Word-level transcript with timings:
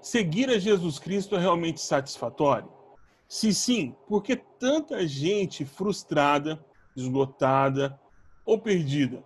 seguir 0.00 0.50
a 0.50 0.58
Jesus 0.58 0.98
Cristo 0.98 1.36
é 1.36 1.38
realmente 1.38 1.80
satisfatório? 1.80 2.70
Se 3.28 3.54
sim, 3.54 3.94
por 4.08 4.22
que 4.22 4.36
tanta 4.36 5.06
gente 5.06 5.64
frustrada, 5.64 6.64
esgotada 6.96 7.98
ou 8.44 8.58
perdida? 8.58 9.22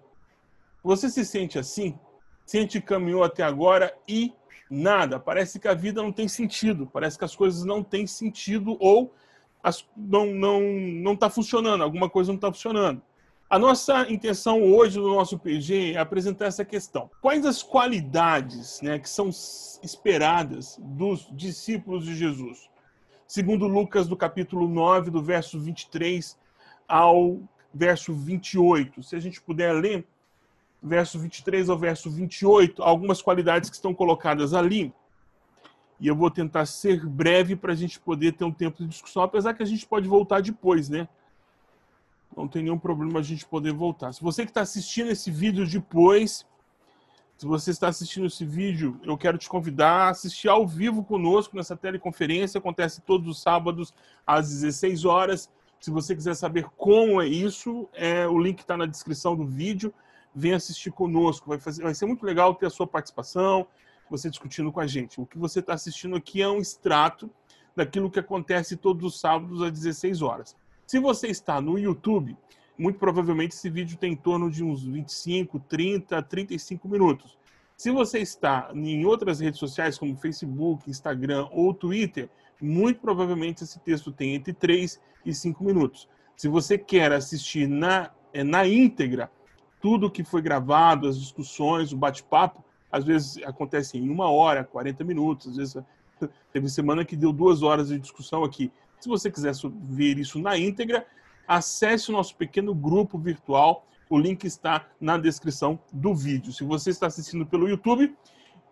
Você 0.82 1.08
se 1.08 1.24
sente 1.24 1.58
assim? 1.58 1.98
Sente 2.44 2.80
que 2.80 2.86
caminhou 2.86 3.24
até 3.24 3.42
agora 3.42 3.96
e 4.06 4.32
nada. 4.70 5.18
Parece 5.18 5.58
que 5.58 5.66
a 5.66 5.74
vida 5.74 6.02
não 6.02 6.12
tem 6.12 6.28
sentido. 6.28 6.86
Parece 6.92 7.18
que 7.18 7.24
as 7.24 7.34
coisas 7.34 7.64
não 7.64 7.82
têm 7.82 8.06
sentido 8.06 8.76
ou 8.78 9.14
as, 9.62 9.86
não 9.96 10.26
não 10.26 10.60
não 10.60 11.14
está 11.14 11.30
funcionando. 11.30 11.82
Alguma 11.82 12.10
coisa 12.10 12.30
não 12.30 12.36
está 12.36 12.52
funcionando. 12.52 13.00
A 13.54 13.58
nossa 13.58 14.10
intenção 14.10 14.60
hoje 14.74 14.98
no 14.98 15.14
nosso 15.14 15.38
PG 15.38 15.92
é 15.92 15.98
apresentar 15.98 16.46
essa 16.46 16.64
questão. 16.64 17.08
Quais 17.22 17.46
as 17.46 17.62
qualidades 17.62 18.80
né, 18.82 18.98
que 18.98 19.08
são 19.08 19.28
esperadas 19.80 20.76
dos 20.82 21.28
discípulos 21.30 22.04
de 22.04 22.16
Jesus? 22.16 22.68
Segundo 23.28 23.68
Lucas, 23.68 24.08
do 24.08 24.16
capítulo 24.16 24.66
9, 24.66 25.12
do 25.12 25.22
verso 25.22 25.60
23 25.60 26.36
ao 26.88 27.38
verso 27.72 28.12
28. 28.12 29.04
Se 29.04 29.14
a 29.14 29.20
gente 29.20 29.40
puder 29.40 29.72
ler, 29.72 30.04
verso 30.82 31.16
23 31.16 31.70
ao 31.70 31.78
verso 31.78 32.10
28, 32.10 32.82
algumas 32.82 33.22
qualidades 33.22 33.70
que 33.70 33.76
estão 33.76 33.94
colocadas 33.94 34.52
ali. 34.52 34.92
E 36.00 36.08
eu 36.08 36.16
vou 36.16 36.28
tentar 36.28 36.66
ser 36.66 37.06
breve 37.06 37.54
para 37.54 37.72
a 37.72 37.76
gente 37.76 38.00
poder 38.00 38.32
ter 38.32 38.44
um 38.44 38.52
tempo 38.52 38.82
de 38.82 38.88
discussão, 38.88 39.22
apesar 39.22 39.54
que 39.54 39.62
a 39.62 39.66
gente 39.66 39.86
pode 39.86 40.08
voltar 40.08 40.42
depois, 40.42 40.88
né? 40.88 41.06
Não 42.36 42.48
tem 42.48 42.62
nenhum 42.62 42.78
problema 42.78 43.20
a 43.20 43.22
gente 43.22 43.46
poder 43.46 43.72
voltar. 43.72 44.12
Se 44.12 44.22
você 44.22 44.44
que 44.44 44.50
está 44.50 44.62
assistindo 44.62 45.10
esse 45.10 45.30
vídeo 45.30 45.66
depois, 45.66 46.46
se 47.36 47.46
você 47.46 47.70
está 47.70 47.88
assistindo 47.88 48.26
esse 48.26 48.44
vídeo, 48.44 49.00
eu 49.04 49.16
quero 49.16 49.38
te 49.38 49.48
convidar 49.48 50.06
a 50.06 50.08
assistir 50.10 50.48
ao 50.48 50.66
vivo 50.66 51.04
conosco 51.04 51.56
nessa 51.56 51.76
teleconferência. 51.76 52.58
Acontece 52.58 53.00
todos 53.02 53.28
os 53.28 53.40
sábados 53.40 53.94
às 54.26 54.48
16 54.48 55.04
horas. 55.04 55.50
Se 55.80 55.90
você 55.90 56.14
quiser 56.14 56.34
saber 56.34 56.66
como 56.76 57.20
é 57.20 57.26
isso, 57.26 57.88
é, 57.92 58.26
o 58.26 58.38
link 58.38 58.60
está 58.60 58.76
na 58.76 58.86
descrição 58.86 59.36
do 59.36 59.44
vídeo 59.44 59.92
vem 60.34 60.52
assistir 60.52 60.90
conosco. 60.90 61.48
Vai, 61.48 61.58
fazer, 61.58 61.82
vai 61.82 61.94
ser 61.94 62.06
muito 62.06 62.26
legal 62.26 62.54
ter 62.54 62.66
a 62.66 62.70
sua 62.70 62.86
participação, 62.86 63.66
você 64.10 64.28
discutindo 64.28 64.72
com 64.72 64.80
a 64.80 64.86
gente. 64.86 65.20
O 65.20 65.26
que 65.26 65.38
você 65.38 65.60
está 65.60 65.74
assistindo 65.74 66.16
aqui 66.16 66.42
é 66.42 66.48
um 66.48 66.58
extrato 66.58 67.30
daquilo 67.76 68.10
que 68.10 68.18
acontece 68.18 68.76
todos 68.76 69.14
os 69.14 69.20
sábados 69.20 69.62
às 69.62 69.70
16 69.70 70.22
horas. 70.22 70.56
Se 70.86 70.98
você 70.98 71.28
está 71.28 71.60
no 71.60 71.78
YouTube, 71.78 72.36
muito 72.76 72.98
provavelmente 72.98 73.54
esse 73.54 73.70
vídeo 73.70 73.96
tem 73.96 74.12
em 74.12 74.16
torno 74.16 74.50
de 74.50 74.62
uns 74.62 74.84
25, 74.84 75.60
30, 75.60 76.22
35 76.22 76.88
minutos. 76.88 77.38
Se 77.76 77.90
você 77.90 78.20
está 78.20 78.70
em 78.74 79.04
outras 79.04 79.40
redes 79.40 79.58
sociais, 79.58 79.98
como 79.98 80.16
Facebook, 80.16 80.88
Instagram 80.88 81.48
ou 81.50 81.72
Twitter, 81.74 82.28
muito 82.60 83.00
provavelmente 83.00 83.64
esse 83.64 83.80
texto 83.80 84.12
tem 84.12 84.34
entre 84.34 84.52
3 84.52 85.00
e 85.24 85.34
5 85.34 85.64
minutos. 85.64 86.08
Se 86.36 86.48
você 86.48 86.76
quer 86.78 87.12
assistir 87.12 87.68
na, 87.68 88.10
eh, 88.32 88.44
na 88.44 88.66
íntegra, 88.66 89.30
tudo 89.80 90.10
que 90.10 90.24
foi 90.24 90.40
gravado, 90.40 91.08
as 91.08 91.18
discussões, 91.18 91.92
o 91.92 91.96
bate-papo, 91.96 92.64
às 92.90 93.04
vezes 93.04 93.42
acontece 93.44 93.98
em 93.98 94.08
uma 94.08 94.30
hora, 94.30 94.64
40 94.64 95.02
minutos, 95.04 95.48
às 95.48 95.56
vezes 95.56 95.76
teve 96.52 96.68
semana 96.68 97.04
que 97.04 97.16
deu 97.16 97.32
duas 97.32 97.62
horas 97.62 97.88
de 97.88 97.98
discussão 97.98 98.44
aqui. 98.44 98.70
Se 99.04 99.08
você 99.10 99.30
quiser 99.30 99.52
ver 99.82 100.18
isso 100.18 100.38
na 100.38 100.56
íntegra, 100.56 101.06
acesse 101.46 102.08
o 102.08 102.12
nosso 102.12 102.34
pequeno 102.36 102.74
grupo 102.74 103.18
virtual. 103.18 103.86
O 104.08 104.16
link 104.16 104.44
está 104.44 104.86
na 104.98 105.18
descrição 105.18 105.78
do 105.92 106.14
vídeo. 106.14 106.54
Se 106.54 106.64
você 106.64 106.88
está 106.88 107.08
assistindo 107.08 107.44
pelo 107.44 107.68
YouTube, 107.68 108.16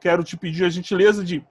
quero 0.00 0.24
te 0.24 0.34
pedir 0.34 0.64
a 0.64 0.70
gentileza 0.70 1.22
de 1.22 1.44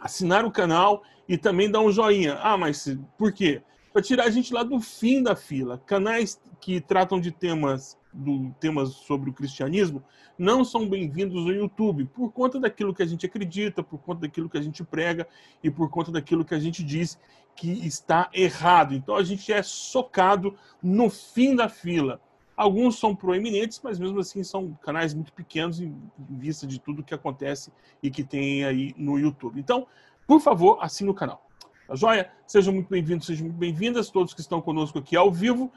assinar 0.00 0.44
o 0.44 0.50
canal 0.52 1.02
e 1.28 1.36
também 1.36 1.68
dar 1.68 1.80
um 1.80 1.90
joinha. 1.90 2.38
Ah, 2.40 2.56
mas 2.56 2.96
por 3.18 3.32
quê? 3.32 3.62
Para 3.92 4.00
tirar 4.00 4.26
a 4.26 4.30
gente 4.30 4.54
lá 4.54 4.62
do 4.62 4.78
fim 4.78 5.24
da 5.24 5.34
fila. 5.34 5.82
Canais 5.84 6.40
que 6.60 6.80
tratam 6.80 7.20
de 7.20 7.32
temas 7.32 7.98
do 8.12 8.50
temas 8.58 8.90
sobre 8.90 9.30
o 9.30 9.32
cristianismo 9.32 10.02
não 10.38 10.64
são 10.64 10.88
bem-vindos 10.88 11.44
no 11.44 11.52
YouTube 11.52 12.06
por 12.06 12.32
conta 12.32 12.58
daquilo 12.58 12.94
que 12.94 13.02
a 13.02 13.06
gente 13.06 13.26
acredita, 13.26 13.82
por 13.82 13.98
conta 13.98 14.22
daquilo 14.22 14.48
que 14.48 14.58
a 14.58 14.62
gente 14.62 14.82
prega 14.82 15.28
e 15.62 15.70
por 15.70 15.88
conta 15.90 16.10
daquilo 16.10 16.44
que 16.44 16.54
a 16.54 16.58
gente 16.58 16.82
diz 16.82 17.18
que 17.54 17.70
está 17.86 18.30
errado. 18.32 18.94
Então 18.94 19.16
a 19.16 19.22
gente 19.22 19.52
é 19.52 19.62
socado 19.62 20.54
no 20.82 21.10
fim 21.10 21.54
da 21.54 21.68
fila. 21.68 22.20
Alguns 22.56 22.98
são 22.98 23.14
proeminentes, 23.14 23.80
mas 23.82 23.98
mesmo 23.98 24.20
assim 24.20 24.42
são 24.42 24.78
canais 24.82 25.14
muito 25.14 25.32
pequenos 25.32 25.80
em 25.80 25.94
vista 26.18 26.66
de 26.66 26.78
tudo 26.78 27.02
que 27.02 27.14
acontece 27.14 27.72
e 28.02 28.10
que 28.10 28.22
tem 28.22 28.64
aí 28.64 28.94
no 28.98 29.18
YouTube. 29.18 29.58
Então, 29.58 29.86
por 30.26 30.40
favor, 30.40 30.78
assine 30.80 31.08
o 31.10 31.14
canal. 31.14 31.46
Tá 31.86 31.94
joia? 31.96 32.30
Sejam 32.46 32.72
muito 32.74 32.88
bem-vindos, 32.88 33.26
sejam 33.26 33.46
muito 33.46 33.58
bem-vindas, 33.58 34.10
todos 34.10 34.34
que 34.34 34.40
estão 34.40 34.60
conosco 34.60 34.98
aqui 34.98 35.16
ao 35.16 35.32
vivo. 35.32 35.72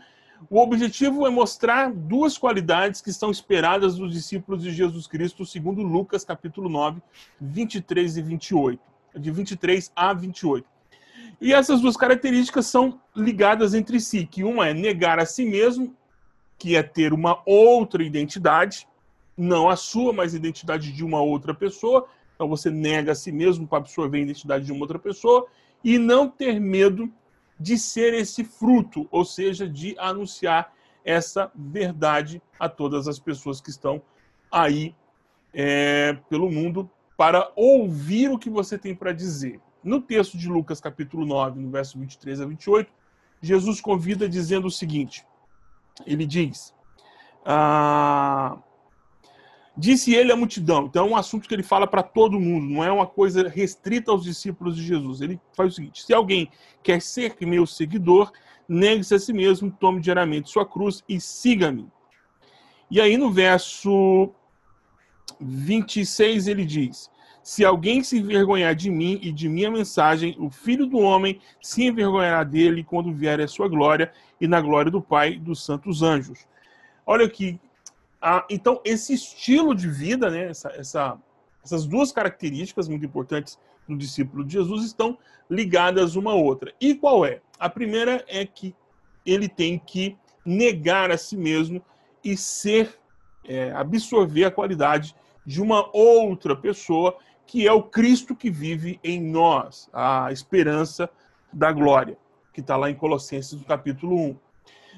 O 0.49 0.59
objetivo 0.59 1.25
é 1.25 1.29
mostrar 1.29 1.91
duas 1.91 2.37
qualidades 2.37 3.01
que 3.01 3.13
são 3.13 3.31
esperadas 3.31 3.95
dos 3.95 4.13
discípulos 4.13 4.63
de 4.63 4.71
Jesus 4.71 5.07
Cristo, 5.07 5.45
segundo 5.45 5.81
Lucas, 5.81 6.25
capítulo 6.25 6.69
9, 6.69 7.01
23 7.39 8.17
e 8.17 8.21
28. 8.21 8.81
De 9.15 9.31
23 9.31 9.91
a 9.95 10.13
28. 10.13 10.67
E 11.39 11.53
essas 11.53 11.81
duas 11.81 11.95
características 11.95 12.65
são 12.65 12.99
ligadas 13.15 13.73
entre 13.73 13.99
si, 13.99 14.25
que 14.25 14.43
uma 14.43 14.67
é 14.67 14.73
negar 14.73 15.19
a 15.19 15.25
si 15.25 15.45
mesmo, 15.45 15.95
que 16.57 16.75
é 16.75 16.83
ter 16.83 17.13
uma 17.13 17.41
outra 17.45 18.03
identidade, 18.03 18.87
não 19.37 19.69
a 19.69 19.75
sua, 19.75 20.13
mas 20.13 20.33
a 20.33 20.37
identidade 20.37 20.91
de 20.91 21.03
uma 21.03 21.21
outra 21.21 21.53
pessoa. 21.53 22.07
Então 22.35 22.47
você 22.47 22.69
nega 22.69 23.11
a 23.11 23.15
si 23.15 23.31
mesmo 23.31 23.67
para 23.67 23.79
absorver 23.79 24.17
a 24.17 24.21
identidade 24.21 24.65
de 24.65 24.71
uma 24.71 24.81
outra 24.81 24.99
pessoa 24.99 25.47
e 25.83 25.97
não 25.97 26.29
ter 26.29 26.59
medo 26.59 27.11
de 27.59 27.77
ser 27.77 28.13
esse 28.13 28.43
fruto, 28.43 29.07
ou 29.11 29.23
seja, 29.23 29.67
de 29.67 29.95
anunciar 29.97 30.73
essa 31.05 31.51
verdade 31.55 32.41
a 32.59 32.69
todas 32.69 33.07
as 33.07 33.19
pessoas 33.19 33.59
que 33.59 33.69
estão 33.69 34.01
aí 34.51 34.95
é, 35.53 36.17
pelo 36.29 36.49
mundo 36.49 36.89
para 37.17 37.51
ouvir 37.55 38.29
o 38.31 38.39
que 38.39 38.49
você 38.49 38.77
tem 38.77 38.95
para 38.95 39.11
dizer. 39.11 39.59
No 39.83 40.01
texto 40.01 40.37
de 40.37 40.47
Lucas, 40.47 40.79
capítulo 40.79 41.25
9, 41.25 41.59
no 41.59 41.69
verso 41.69 41.99
23 41.99 42.41
a 42.41 42.45
28, 42.45 42.91
Jesus 43.41 43.81
convida 43.81 44.27
dizendo 44.27 44.67
o 44.67 44.71
seguinte: 44.71 45.25
ele 46.05 46.25
diz. 46.25 46.73
Ah, 47.45 48.57
Disse 49.75 50.13
ele 50.13 50.31
à 50.31 50.35
multidão. 50.35 50.85
Então 50.85 51.07
é 51.07 51.09
um 51.09 51.15
assunto 51.15 51.47
que 51.47 51.53
ele 51.55 51.63
fala 51.63 51.87
para 51.87 52.03
todo 52.03 52.39
mundo, 52.39 52.71
não 52.71 52.83
é 52.83 52.91
uma 52.91 53.07
coisa 53.07 53.49
restrita 53.49 54.11
aos 54.11 54.23
discípulos 54.23 54.75
de 54.75 54.83
Jesus. 54.83 55.19
Ele 55.19 55.39
faz 55.53 55.73
o 55.73 55.75
seguinte: 55.75 56.03
se 56.03 56.13
alguém 56.13 56.49
quer 56.83 57.01
ser 57.01 57.35
meu 57.41 57.65
seguidor, 57.65 58.31
negue-se 58.67 59.15
a 59.15 59.19
si 59.19 59.33
mesmo, 59.33 59.71
tome 59.71 59.99
diariamente 59.99 60.51
sua 60.51 60.65
cruz 60.65 61.03
e 61.09 61.19
siga-me. 61.19 61.91
E 62.89 63.01
aí 63.01 63.17
no 63.17 63.31
verso 63.31 64.31
26 65.41 66.47
ele 66.47 66.65
diz: 66.65 67.09
Se 67.41 67.65
alguém 67.65 68.03
se 68.03 68.19
envergonhar 68.19 68.75
de 68.75 68.91
mim 68.91 69.19
e 69.23 69.31
de 69.31 69.49
minha 69.49 69.71
mensagem, 69.71 70.35
o 70.37 70.51
filho 70.51 70.85
do 70.85 70.99
homem 70.99 71.39
se 71.59 71.83
envergonhará 71.85 72.43
dele 72.43 72.83
quando 72.83 73.11
vier 73.11 73.41
a 73.41 73.47
sua 73.47 73.67
glória 73.67 74.11
e 74.39 74.47
na 74.47 74.61
glória 74.61 74.91
do 74.91 75.01
Pai 75.01 75.33
e 75.33 75.39
dos 75.39 75.65
santos 75.65 76.03
anjos. 76.03 76.47
Olha 77.05 77.27
que 77.27 77.59
ah, 78.25 78.45
então, 78.49 78.79
esse 78.85 79.13
estilo 79.13 79.75
de 79.75 79.89
vida, 79.89 80.31
né, 80.31 80.45
essa, 80.45 80.69
essa, 80.69 81.17
essas 81.61 81.85
duas 81.85 82.09
características 82.09 82.87
muito 82.87 83.05
importantes 83.05 83.59
do 83.85 83.97
discípulo 83.97 84.45
de 84.45 84.53
Jesus 84.53 84.85
estão 84.85 85.17
ligadas 85.49 86.15
uma 86.15 86.31
à 86.31 86.33
outra. 86.33 86.73
E 86.79 86.95
qual 86.95 87.25
é? 87.25 87.41
A 87.59 87.69
primeira 87.69 88.23
é 88.29 88.45
que 88.45 88.73
ele 89.25 89.49
tem 89.49 89.77
que 89.77 90.17
negar 90.45 91.11
a 91.11 91.17
si 91.17 91.35
mesmo 91.35 91.83
e 92.23 92.37
ser, 92.37 92.97
é, 93.43 93.73
absorver 93.73 94.45
a 94.45 94.51
qualidade 94.51 95.13
de 95.45 95.61
uma 95.61 95.89
outra 95.93 96.55
pessoa, 96.55 97.17
que 97.45 97.67
é 97.67 97.73
o 97.73 97.83
Cristo 97.83 98.33
que 98.33 98.49
vive 98.49 99.01
em 99.03 99.21
nós, 99.21 99.89
a 99.91 100.31
esperança 100.31 101.09
da 101.51 101.73
glória, 101.73 102.17
que 102.53 102.61
está 102.61 102.77
lá 102.77 102.89
em 102.89 102.95
Colossenses, 102.95 103.59
no 103.59 103.65
capítulo 103.65 104.15
1 104.15 104.37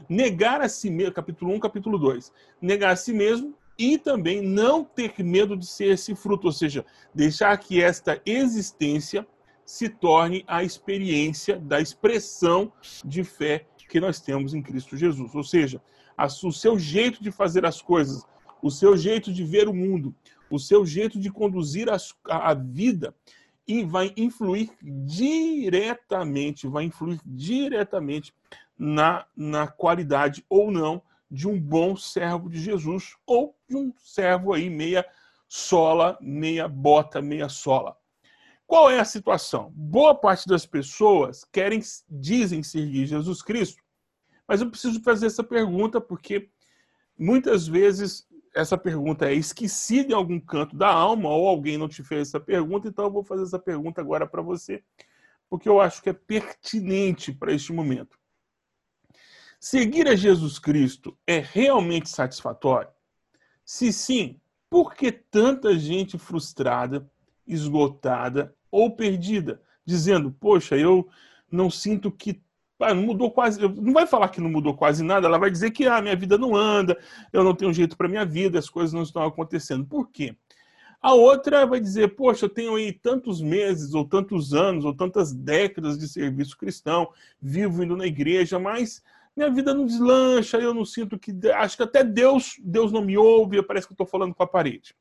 negar 0.10 0.62
a 0.62 0.70
si 0.70 0.90
mesmo, 0.90 1.14
capítulo 1.14 1.54
1, 1.54 1.60
capítulo 1.60 1.98
2, 1.98 2.32
negar 2.62 2.92
a 2.92 2.96
si 2.96 3.14
mesmo 3.14 3.56
e 3.78 3.98
também 3.98 4.42
não 4.42 4.84
ter 4.84 5.14
medo 5.24 5.58
de 5.58 5.66
ser 5.66 5.90
esse 5.90 6.16
fruto, 6.16 6.48
ou 6.48 6.54
seja, 6.54 6.86
deixar 7.14 7.58
que 7.58 7.82
esta 7.82 8.22
existência 8.26 9.28
se 9.66 9.90
torne 9.90 10.44
a 10.48 10.64
experiência 10.64 11.58
da 11.58 11.82
expressão 11.82 12.72
de 13.04 13.24
fé 13.24 13.66
que 13.90 14.00
nós 14.00 14.20
temos 14.20 14.54
em 14.54 14.62
Cristo 14.62 14.96
Jesus. 14.96 15.34
Ou 15.34 15.44
seja, 15.44 15.82
o 16.44 16.52
seu 16.52 16.78
jeito 16.78 17.22
de 17.22 17.32
fazer 17.32 17.66
as 17.66 17.82
coisas, 17.82 18.24
o 18.62 18.70
seu 18.70 18.96
jeito 18.96 19.34
de 19.34 19.44
ver 19.44 19.68
o 19.68 19.74
mundo, 19.74 20.16
o 20.50 20.60
seu 20.60 20.86
jeito 20.86 21.20
de 21.20 21.32
conduzir 21.32 21.88
a, 21.90 21.98
a 22.30 22.54
vida 22.54 23.14
e 23.68 23.84
vai 23.84 24.14
influir 24.16 24.72
diretamente, 24.82 26.68
vai 26.68 26.84
influir 26.84 27.20
diretamente 27.26 28.34
na, 28.78 29.26
na 29.36 29.68
qualidade 29.68 30.46
ou 30.50 30.72
não 30.72 31.02
de 31.30 31.48
um 31.48 31.60
bom 31.60 31.96
servo 31.96 32.50
de 32.50 32.60
Jesus 32.60 33.16
ou 33.26 33.56
de 33.68 33.76
um 33.76 33.92
servo 33.98 34.54
aí 34.54 34.70
meia 34.70 35.06
sola, 35.48 36.18
meia 36.22 36.68
bota, 36.68 37.22
meia 37.22 37.50
sola. 37.50 37.98
Qual 38.68 38.90
é 38.90 39.00
a 39.00 39.06
situação? 39.06 39.72
Boa 39.76 40.16
parte 40.16 40.48
das 40.48 40.66
pessoas 40.66 41.44
querem, 41.44 41.82
dizem 42.10 42.64
seguir 42.64 43.06
Jesus 43.06 43.42
Cristo, 43.42 43.82
mas 44.48 44.62
eu 44.62 44.70
preciso 44.70 45.02
fazer 45.02 45.28
essa 45.28 45.44
pergunta 45.44 46.00
porque 46.00 46.50
muitas 47.18 47.68
vezes 47.68 48.28
essa 48.56 48.78
pergunta 48.78 49.30
é 49.30 49.34
esquecida 49.34 50.14
em 50.14 50.16
algum 50.16 50.40
canto 50.40 50.76
da 50.76 50.88
alma 50.88 51.30
ou 51.30 51.48
alguém 51.48 51.78
não 51.78 51.90
te 51.90 52.02
fez 52.02 52.30
essa 52.30 52.40
pergunta, 52.40 52.88
então 52.88 53.06
eu 53.06 53.12
vou 53.12 53.24
fazer 53.24 53.44
essa 53.44 53.60
pergunta 53.60 54.00
agora 54.00 54.26
para 54.26 54.42
você, 54.42 54.82
porque 55.50 55.68
eu 55.68 55.82
acho 55.82 56.02
que 56.02 56.10
é 56.10 56.14
pertinente 56.14 57.34
para 57.34 57.52
este 57.52 57.74
momento. 57.74 58.18
Seguir 59.60 60.08
a 60.08 60.16
Jesus 60.16 60.58
Cristo 60.58 61.18
é 61.28 61.40
realmente 61.40 62.10
satisfatório? 62.10 62.90
Se 63.64 63.92
sim, 63.92 64.40
por 64.70 64.94
que 64.94 65.12
tanta 65.12 65.78
gente 65.78 66.18
frustrada, 66.18 67.10
esgotada 67.48 68.56
ou 68.72 68.96
perdida, 68.96 69.62
dizendo: 69.84 70.32
Poxa, 70.32 70.78
eu 70.78 71.08
não 71.52 71.70
sinto 71.70 72.12
que. 72.12 72.44
Ah, 72.80 72.94
não 72.94 73.04
mudou 73.04 73.32
quase. 73.32 73.60
Não 73.62 73.94
vai 73.94 74.06
falar 74.06 74.30
que 74.30 74.42
não 74.42 74.50
mudou 74.50 74.76
quase 74.76 75.04
nada, 75.04 75.28
ela 75.28 75.38
vai 75.38 75.50
dizer 75.50 75.72
que 75.72 75.88
a 75.88 75.98
ah, 75.98 76.02
minha 76.02 76.16
vida 76.16 76.38
não 76.38 76.56
anda, 76.56 76.98
eu 77.32 77.44
não 77.44 77.56
tenho 77.56 77.74
jeito 77.74 77.96
para 77.96 78.08
minha 78.08 78.26
vida, 78.26 78.60
as 78.60 78.70
coisas 78.70 78.94
não 78.94 79.04
estão 79.04 79.24
acontecendo. 79.24 79.86
Por 79.86 80.10
quê? 80.10 80.36
A 81.02 81.14
outra 81.14 81.66
vai 81.66 81.80
dizer: 81.80 82.16
Poxa, 82.16 82.46
eu 82.46 82.50
tenho 82.50 82.76
aí 82.76 82.92
tantos 82.92 83.42
meses, 83.42 83.94
ou 83.94 84.04
tantos 84.04 84.54
anos, 84.54 84.84
ou 84.84 84.94
tantas 84.94 85.34
décadas 85.34 85.98
de 85.98 86.08
serviço 86.08 86.58
cristão, 86.58 87.10
vivo 87.42 87.84
indo 87.84 87.96
na 87.96 88.08
igreja, 88.08 88.60
mas 88.60 89.04
minha 89.36 89.50
vida 89.50 89.74
não 89.74 89.86
deslancha, 89.86 90.58
eu 90.58 90.74
não 90.74 90.84
sinto 90.84 91.20
que. 91.20 91.32
Acho 91.52 91.78
que 91.78 91.84
até 91.84 92.04
Deus, 92.04 92.56
Deus 92.60 92.92
não 92.92 93.04
me 93.04 93.18
ouve, 93.18 93.62
parece 93.62 93.86
que 93.86 93.94
eu 93.94 93.96
estou 93.96 94.08
falando 94.08 94.34
com 94.34 94.44
a 94.44 94.48
parede. 94.48 94.96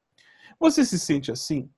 Você 0.61 0.85
se 0.85 0.99
sente 0.99 1.33
assim? 1.33 1.69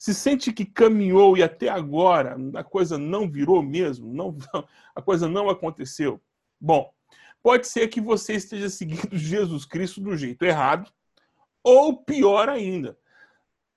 Se 0.00 0.14
sente 0.14 0.50
que 0.50 0.64
caminhou 0.64 1.36
e 1.36 1.42
até 1.42 1.68
agora 1.68 2.34
a 2.54 2.64
coisa 2.64 2.96
não 2.96 3.30
virou 3.30 3.62
mesmo? 3.62 4.10
Não, 4.10 4.34
a 4.96 5.02
coisa 5.02 5.28
não 5.28 5.50
aconteceu? 5.50 6.18
Bom, 6.58 6.90
pode 7.42 7.68
ser 7.68 7.86
que 7.88 8.00
você 8.00 8.32
esteja 8.32 8.70
seguindo 8.70 9.10
Jesus 9.12 9.66
Cristo 9.66 10.00
do 10.00 10.16
jeito 10.16 10.42
errado, 10.42 10.90
ou 11.62 12.02
pior 12.02 12.48
ainda, 12.48 12.98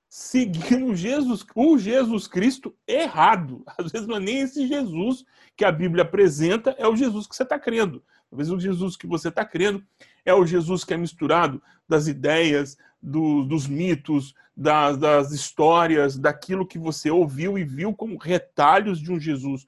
seguindo 0.08 0.96
Jesus, 0.96 1.46
o 1.54 1.78
Jesus 1.78 2.26
Cristo 2.26 2.74
errado. 2.88 3.62
Às 3.78 3.92
vezes 3.92 4.08
não 4.08 4.16
é 4.16 4.22
nem 4.22 4.40
esse 4.40 4.66
Jesus 4.66 5.26
que 5.58 5.66
a 5.66 5.74
Bíblia 5.74 6.04
apresenta, 6.04 6.74
é 6.78 6.88
o 6.88 6.96
Jesus 6.96 7.28
que 7.28 7.36
você 7.36 7.44
está 7.44 7.60
crendo. 7.60 8.02
Talvez 8.33 8.50
o 8.50 8.59
Jesus 8.59 8.97
que 8.97 9.06
você 9.06 9.27
está 9.27 9.45
crendo 9.45 9.85
é 10.25 10.33
o 10.33 10.44
Jesus 10.44 10.83
que 10.83 10.91
é 10.91 10.97
misturado 10.97 11.62
das 11.88 12.07
ideias, 12.07 12.75
do, 13.00 13.44
dos 13.44 13.68
mitos, 13.68 14.33
das, 14.57 14.97
das, 14.97 15.31
histórias, 15.31 16.18
daquilo 16.18 16.65
que 16.65 16.80
você 16.80 17.12
ouviu 17.12 17.59
e 17.59 17.63
viu 17.63 17.94
como 17.94 18.18
retalhos 18.18 19.00
de 19.00 19.12
um 19.12 19.19
Jesus 19.19 19.68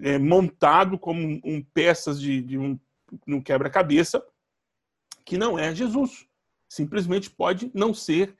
é, 0.00 0.16
montado 0.16 0.96
como 0.96 1.20
um, 1.20 1.40
um 1.44 1.60
peças 1.60 2.20
de, 2.20 2.40
de 2.40 2.56
um, 2.56 2.78
um 3.26 3.40
quebra-cabeça, 3.40 4.24
que 5.24 5.36
não 5.36 5.58
é 5.58 5.74
Jesus. 5.74 6.24
Simplesmente 6.68 7.28
pode 7.28 7.68
não 7.74 7.92
ser 7.92 8.36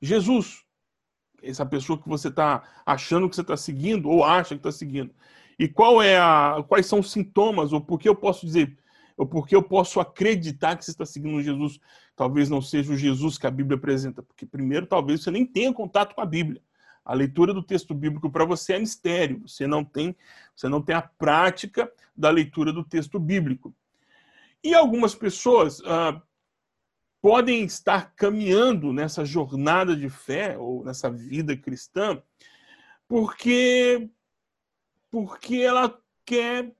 Jesus 0.00 0.62
essa 1.42 1.66
pessoa 1.66 2.00
que 2.00 2.08
você 2.08 2.28
está 2.28 2.62
achando 2.86 3.28
que 3.28 3.34
você 3.34 3.42
está 3.42 3.56
seguindo 3.56 4.08
ou 4.08 4.22
acha 4.22 4.50
que 4.50 4.60
está 4.60 4.70
seguindo. 4.70 5.12
E 5.58 5.66
qual 5.66 6.00
é 6.00 6.16
a, 6.16 6.64
quais 6.68 6.86
são 6.86 7.00
os 7.00 7.10
sintomas, 7.10 7.72
ou 7.72 7.80
por 7.80 7.98
que 7.98 8.08
eu 8.08 8.14
posso 8.14 8.46
dizer, 8.46 8.78
ou 9.18 9.26
por 9.26 9.46
que 9.46 9.54
eu 9.54 9.62
posso 9.62 10.00
acreditar 10.00 10.76
que 10.76 10.84
você 10.84 10.92
está 10.92 11.04
seguindo 11.04 11.42
Jesus, 11.42 11.78
talvez 12.16 12.48
não 12.48 12.62
seja 12.62 12.92
o 12.92 12.96
Jesus 12.96 13.36
que 13.36 13.46
a 13.46 13.50
Bíblia 13.50 13.76
apresenta, 13.76 14.22
porque 14.22 14.46
primeiro 14.46 14.86
talvez 14.86 15.22
você 15.22 15.30
nem 15.30 15.44
tenha 15.44 15.72
contato 15.72 16.14
com 16.14 16.20
a 16.20 16.26
Bíblia. 16.26 16.62
A 17.04 17.12
leitura 17.12 17.52
do 17.52 17.62
texto 17.62 17.94
bíblico 17.94 18.30
para 18.30 18.44
você 18.44 18.74
é 18.74 18.78
mistério, 18.78 19.42
você 19.46 19.66
não 19.66 19.84
tem, 19.84 20.16
você 20.54 20.68
não 20.68 20.80
tem 20.80 20.94
a 20.94 21.02
prática 21.02 21.90
da 22.16 22.30
leitura 22.30 22.72
do 22.72 22.84
texto 22.84 23.18
bíblico. 23.18 23.74
E 24.62 24.74
algumas 24.74 25.14
pessoas 25.14 25.82
ah, 25.84 26.22
podem 27.20 27.64
estar 27.64 28.14
caminhando 28.14 28.92
nessa 28.92 29.24
jornada 29.24 29.96
de 29.96 30.08
fé 30.08 30.56
ou 30.56 30.84
nessa 30.84 31.10
vida 31.10 31.56
cristã 31.56 32.22
porque 33.08 34.08
porque 35.10 35.56
ela 35.56 35.98
quer 36.24 36.70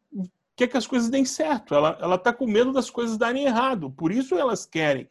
quer 0.59 0.67
que 0.67 0.77
as 0.77 0.89
coisas 0.89 1.09
deem 1.09 1.25
certo. 1.25 1.73
Ela 1.73 1.97
ela 2.01 2.17
está 2.17 2.33
com 2.33 2.47
medo 2.47 2.73
das 2.73 2.91
coisas 2.91 3.17
darem 3.17 3.45
errado. 3.45 3.91
Por 3.91 4.11
isso 4.11 4.35
elas 4.35 4.67
querem 4.67 5.09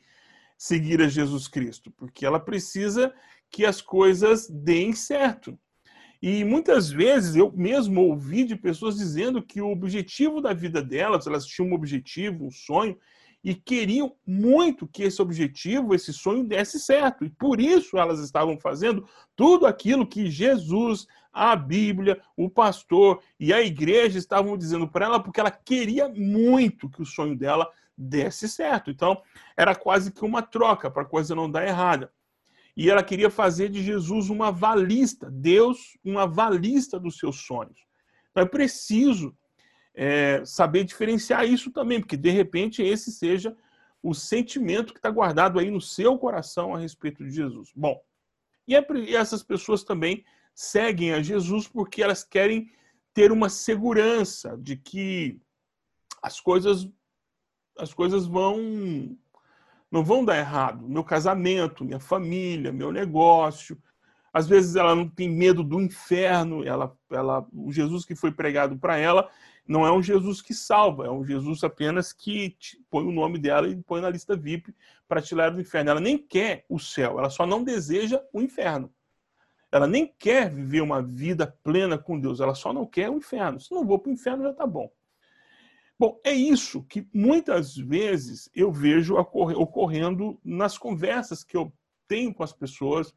seguir 0.58 1.02
a 1.02 1.08
Jesus 1.08 1.48
Cristo, 1.48 1.90
porque 1.92 2.26
ela 2.26 2.40
precisa 2.40 3.14
que 3.50 3.66
as 3.66 3.82
coisas 3.82 4.50
deem 4.50 4.92
certo. 4.92 5.58
E 6.22 6.44
muitas 6.44 6.90
vezes 6.90 7.36
eu 7.36 7.52
mesmo 7.52 8.02
ouvi 8.02 8.44
de 8.44 8.56
pessoas 8.56 8.98
dizendo 8.98 9.42
que 9.42 9.62
o 9.62 9.72
objetivo 9.72 10.42
da 10.42 10.52
vida 10.52 10.82
delas, 10.82 11.28
elas 11.28 11.46
tinham 11.46 11.70
um 11.70 11.76
objetivo, 11.76 12.46
um 12.46 12.52
sonho, 12.52 12.98
e 13.48 13.56
queriam 13.56 14.14
muito 14.28 14.86
que 14.86 15.04
esse 15.04 15.22
objetivo, 15.22 15.96
esse 15.96 16.12
sonho 16.12 16.44
desse 16.44 16.78
certo. 16.82 17.24
E 17.24 17.30
por 17.30 17.62
isso 17.62 17.98
elas 17.98 18.20
estavam 18.20 18.60
fazendo 18.60 19.08
tudo 19.38 19.66
aquilo 19.66 20.06
que 20.06 20.30
Jesus, 20.30 21.08
a 21.32 21.56
Bíblia, 21.56 22.22
o 22.36 22.50
pastor 22.50 23.22
e 23.40 23.54
a 23.54 23.62
igreja 23.62 24.18
estavam 24.20 24.58
dizendo 24.58 24.86
para 24.86 25.06
ela, 25.06 25.24
porque 25.24 25.40
ela 25.40 25.50
queria 25.50 26.10
muito 26.10 26.90
que 26.90 27.02
o 27.02 27.06
sonho 27.06 27.38
dela 27.38 27.72
desse 27.98 28.50
certo. 28.50 28.92
Então, 28.92 29.22
era 29.56 29.74
quase 29.74 30.12
que 30.12 30.26
uma 30.26 30.42
troca 30.42 30.92
para 30.92 31.04
a 31.04 31.10
coisa 31.10 31.34
não 31.34 31.50
dar 31.50 31.66
errada. 31.66 32.12
E 32.76 32.90
ela 32.90 33.02
queria 33.02 33.30
fazer 33.30 33.70
de 33.70 33.82
Jesus 33.82 34.30
uma 34.30 34.52
valista, 34.52 35.32
Deus, 35.32 35.98
uma 36.04 36.28
valista 36.28 37.00
dos 37.00 37.18
seus 37.18 37.38
sonhos. 37.46 37.80
Então, 38.30 38.44
é 38.44 38.46
preciso 38.46 39.34
é, 40.00 40.46
saber 40.46 40.84
diferenciar 40.84 41.44
isso 41.44 41.72
também, 41.72 42.00
porque 42.00 42.16
de 42.16 42.30
repente 42.30 42.84
esse 42.84 43.12
seja 43.12 43.58
o 44.02 44.14
sentimento 44.14 44.94
que 44.94 45.00
está 45.00 45.10
guardado 45.10 45.58
aí 45.58 45.72
no 45.72 45.82
seu 45.82 46.20
coração 46.20 46.76
a 46.76 46.78
respeito 46.78 47.24
de 47.24 47.32
Jesus. 47.32 47.72
Bom, 47.76 48.00
e, 48.68 48.76
é, 48.76 48.86
e 48.96 49.16
essas 49.16 49.42
pessoas 49.42 49.84
também 49.84 50.24
seguem 50.54 51.14
a 51.14 51.22
Jesus 51.22 51.68
porque 51.68 52.04
elas 52.04 52.24
querem 52.24 52.72
ter 53.12 53.32
uma 53.32 53.50
segurança 53.50 54.56
de 54.56 54.78
que 54.78 55.42
as 56.22 56.40
coisas 56.40 56.88
as 57.80 57.94
coisas 57.94 58.28
vão 58.28 59.18
não 59.90 60.04
vão 60.04 60.24
dar 60.24 60.38
errado. 60.38 60.88
Meu 60.88 61.04
casamento, 61.04 61.84
minha 61.84 62.00
família, 62.00 62.72
meu 62.72 62.92
negócio. 62.92 63.82
Às 64.32 64.48
vezes 64.48 64.76
ela 64.76 64.94
não 64.94 65.10
tem 65.10 65.30
medo 65.30 65.64
do 65.64 65.82
inferno. 65.82 66.64
Ela, 66.64 66.96
ela, 67.10 67.48
o 67.54 67.72
Jesus 67.72 68.04
que 68.06 68.14
foi 68.14 68.32
pregado 68.32 68.78
para 68.78 68.98
ela 68.98 69.30
não 69.68 69.86
é 69.86 69.92
um 69.92 70.02
Jesus 70.02 70.42
que 70.42 70.54
salva, 70.54 71.06
é 71.06 71.12
um 71.12 71.26
Jesus 71.26 71.64
apenas 71.64 72.14
que 72.14 72.56
põe 72.90 73.06
o 73.06 73.12
nome 73.12 73.38
dela 73.38 73.68
e 73.68 73.76
põe 73.76 74.00
na 74.00 74.10
lista 74.10 74.36
VIP 74.36 74.74
para 75.08 75.22
tirar 75.22 75.50
do 75.50 75.60
inferno. 75.60 75.90
Ela 75.90 76.00
nem 76.00 76.18
quer 76.18 76.66
o 76.70 76.80
céu, 76.80 77.20
ela 77.20 77.30
só 77.30 77.46
não 77.46 77.64
deseja 77.64 78.22
o 78.32 78.42
inferno. 78.42 78.94
Ela 79.72 79.86
nem 79.86 80.08
quer 80.18 80.50
viver 80.50 80.82
uma 80.82 81.02
vida 81.02 81.46
plena 81.64 81.98
com 81.98 82.20
Deus, 82.20 82.40
ela 82.40 82.56
só 82.56 82.72
não 82.72 82.86
quer 82.86 83.10
o 83.10 83.18
inferno. 83.18 83.60
Se 83.60 83.72
não 83.72 83.86
vou 83.86 84.00
para 84.00 84.10
o 84.10 84.14
inferno, 84.14 84.44
já 84.44 84.52
está 84.52 84.66
bom. 84.66 84.90
Bom, 86.00 86.20
é 86.24 86.32
isso 86.32 86.84
que 86.84 87.08
muitas 87.12 87.76
vezes 87.76 88.50
eu 88.56 88.72
vejo 88.72 89.16
ocorrendo 89.16 90.40
nas 90.44 90.78
conversas 90.78 91.44
que 91.44 91.58
eu 91.58 91.74
tenho 92.08 92.34
com 92.34 92.44
as 92.44 92.54
pessoas, 92.54 93.14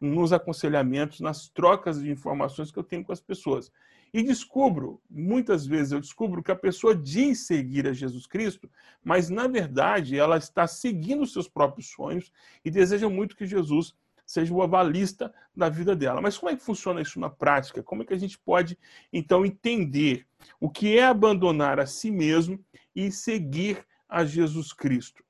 nos 0.00 0.32
aconselhamentos, 0.32 1.20
nas 1.20 1.48
trocas 1.48 2.00
de 2.00 2.10
informações 2.10 2.70
que 2.70 2.78
eu 2.78 2.84
tenho 2.84 3.04
com 3.04 3.12
as 3.12 3.20
pessoas. 3.20 3.72
E 4.12 4.22
descubro, 4.22 5.00
muitas 5.10 5.66
vezes 5.66 5.92
eu 5.92 6.00
descubro 6.00 6.42
que 6.42 6.50
a 6.50 6.56
pessoa 6.56 6.94
diz 6.94 7.46
seguir 7.46 7.86
a 7.86 7.92
Jesus 7.92 8.26
Cristo, 8.26 8.70
mas 9.04 9.28
na 9.28 9.46
verdade 9.46 10.18
ela 10.18 10.38
está 10.38 10.66
seguindo 10.66 11.22
os 11.22 11.32
seus 11.32 11.48
próprios 11.48 11.88
sonhos 11.88 12.32
e 12.64 12.70
deseja 12.70 13.08
muito 13.08 13.36
que 13.36 13.46
Jesus 13.46 13.94
seja 14.28 14.52
o 14.52 14.62
avalista 14.62 15.34
da 15.56 15.70
vida 15.70 15.96
dela. 15.96 16.20
Mas 16.20 16.36
como 16.36 16.50
é 16.50 16.56
que 16.56 16.62
funciona 16.62 17.00
isso 17.00 17.18
na 17.18 17.30
prática? 17.30 17.82
Como 17.82 18.02
é 18.02 18.04
que 18.04 18.12
a 18.12 18.18
gente 18.18 18.38
pode, 18.38 18.78
então, 19.10 19.44
entender 19.44 20.26
o 20.60 20.68
que 20.68 20.98
é 20.98 21.04
abandonar 21.04 21.80
a 21.80 21.86
si 21.86 22.10
mesmo 22.10 22.62
e 22.94 23.10
seguir 23.10 23.86
a 24.06 24.26
Jesus 24.26 24.72
Cristo? 24.72 25.24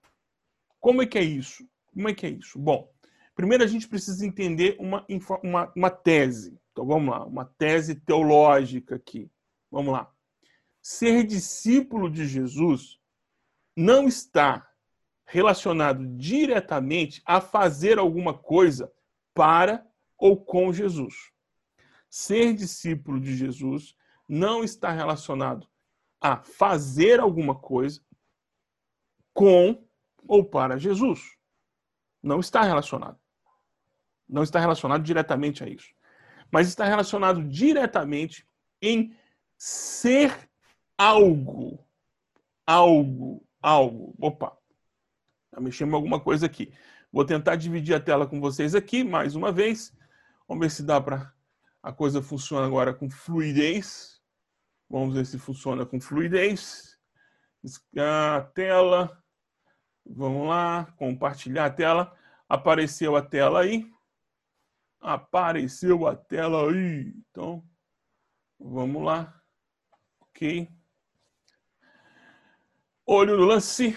Como 0.80 1.00
é 1.00 1.06
que 1.06 1.16
é 1.16 1.23
isso? 1.23 1.64
Como 1.94 2.08
é 2.08 2.14
que 2.14 2.26
é 2.26 2.30
isso? 2.30 2.58
Bom, 2.58 2.90
primeiro 3.37 3.62
a 3.62 3.68
gente 3.68 3.87
precisa 3.87 4.26
entender 4.26 4.76
uma, 4.80 5.06
uma, 5.44 5.73
uma 5.76 5.90
tese. 5.90 6.58
Então 6.78 6.87
vamos 6.87 7.11
lá, 7.11 7.26
uma 7.26 7.44
tese 7.44 7.97
teológica 7.97 8.94
aqui. 8.94 9.28
Vamos 9.68 9.92
lá. 9.92 10.08
Ser 10.80 11.25
discípulo 11.25 12.08
de 12.08 12.25
Jesus 12.25 13.00
não 13.76 14.06
está 14.06 14.70
relacionado 15.26 16.06
diretamente 16.16 17.20
a 17.26 17.40
fazer 17.40 17.99
alguma 17.99 18.32
coisa 18.32 18.92
para 19.35 19.85
ou 20.16 20.37
com 20.37 20.73
Jesus. 20.73 21.32
Ser 22.08 22.54
discípulo 22.54 23.18
de 23.18 23.37
Jesus 23.37 23.97
não 24.28 24.62
está 24.62 24.92
relacionado 24.92 25.66
a 26.20 26.37
fazer 26.37 27.18
alguma 27.18 27.56
coisa 27.56 28.00
com 29.35 29.85
ou 30.28 30.44
para 30.44 30.78
Jesus. 30.78 31.37
Não 32.23 32.38
está 32.38 32.62
relacionado. 32.62 33.18
Não 34.28 34.44
está 34.44 34.61
relacionado 34.61 35.02
diretamente 35.02 35.64
a 35.64 35.68
isso. 35.68 35.98
Mas 36.50 36.69
está 36.69 36.85
relacionado 36.85 37.43
diretamente 37.43 38.47
em 38.81 39.14
ser 39.57 40.49
algo. 40.97 41.85
Algo, 42.67 43.43
algo. 43.62 44.14
Opa, 44.21 44.57
tá 45.50 45.61
mexendo 45.61 45.90
em 45.90 45.95
alguma 45.95 46.21
coisa 46.21 46.47
aqui. 46.47 46.73
Vou 47.12 47.25
tentar 47.25 47.57
dividir 47.57 47.95
a 47.95 48.00
tela 48.00 48.26
com 48.26 48.40
vocês 48.40 48.75
aqui 48.75 49.02
mais 49.02 49.35
uma 49.35 49.50
vez. 49.50 49.97
Vamos 50.47 50.64
ver 50.64 50.71
se 50.71 50.83
dá 50.83 51.00
para 51.00 51.33
a 51.83 51.93
coisa 51.93 52.21
funciona 52.21 52.67
agora 52.67 52.93
com 52.93 53.09
fluidez. 53.09 54.21
Vamos 54.90 55.14
ver 55.14 55.25
se 55.26 55.38
funciona 55.38 55.87
com 55.87 56.00
fluidez. 56.00 56.99
A 57.97 58.43
tela. 58.55 59.23
Vamos 60.05 60.49
lá, 60.49 60.93
compartilhar 60.97 61.67
a 61.67 61.71
tela. 61.71 62.14
Apareceu 62.49 63.17
a 63.17 63.23
tela 63.23 63.61
aí. 63.61 63.90
Apareceu 65.00 66.07
a 66.07 66.17
tela 66.17 66.71
aí. 66.71 67.12
Então, 67.31 67.64
vamos 68.59 69.05
lá. 69.05 69.40
Ok. 70.21 70.69
Olho 73.07 73.37
no 73.37 73.45
lance. 73.45 73.97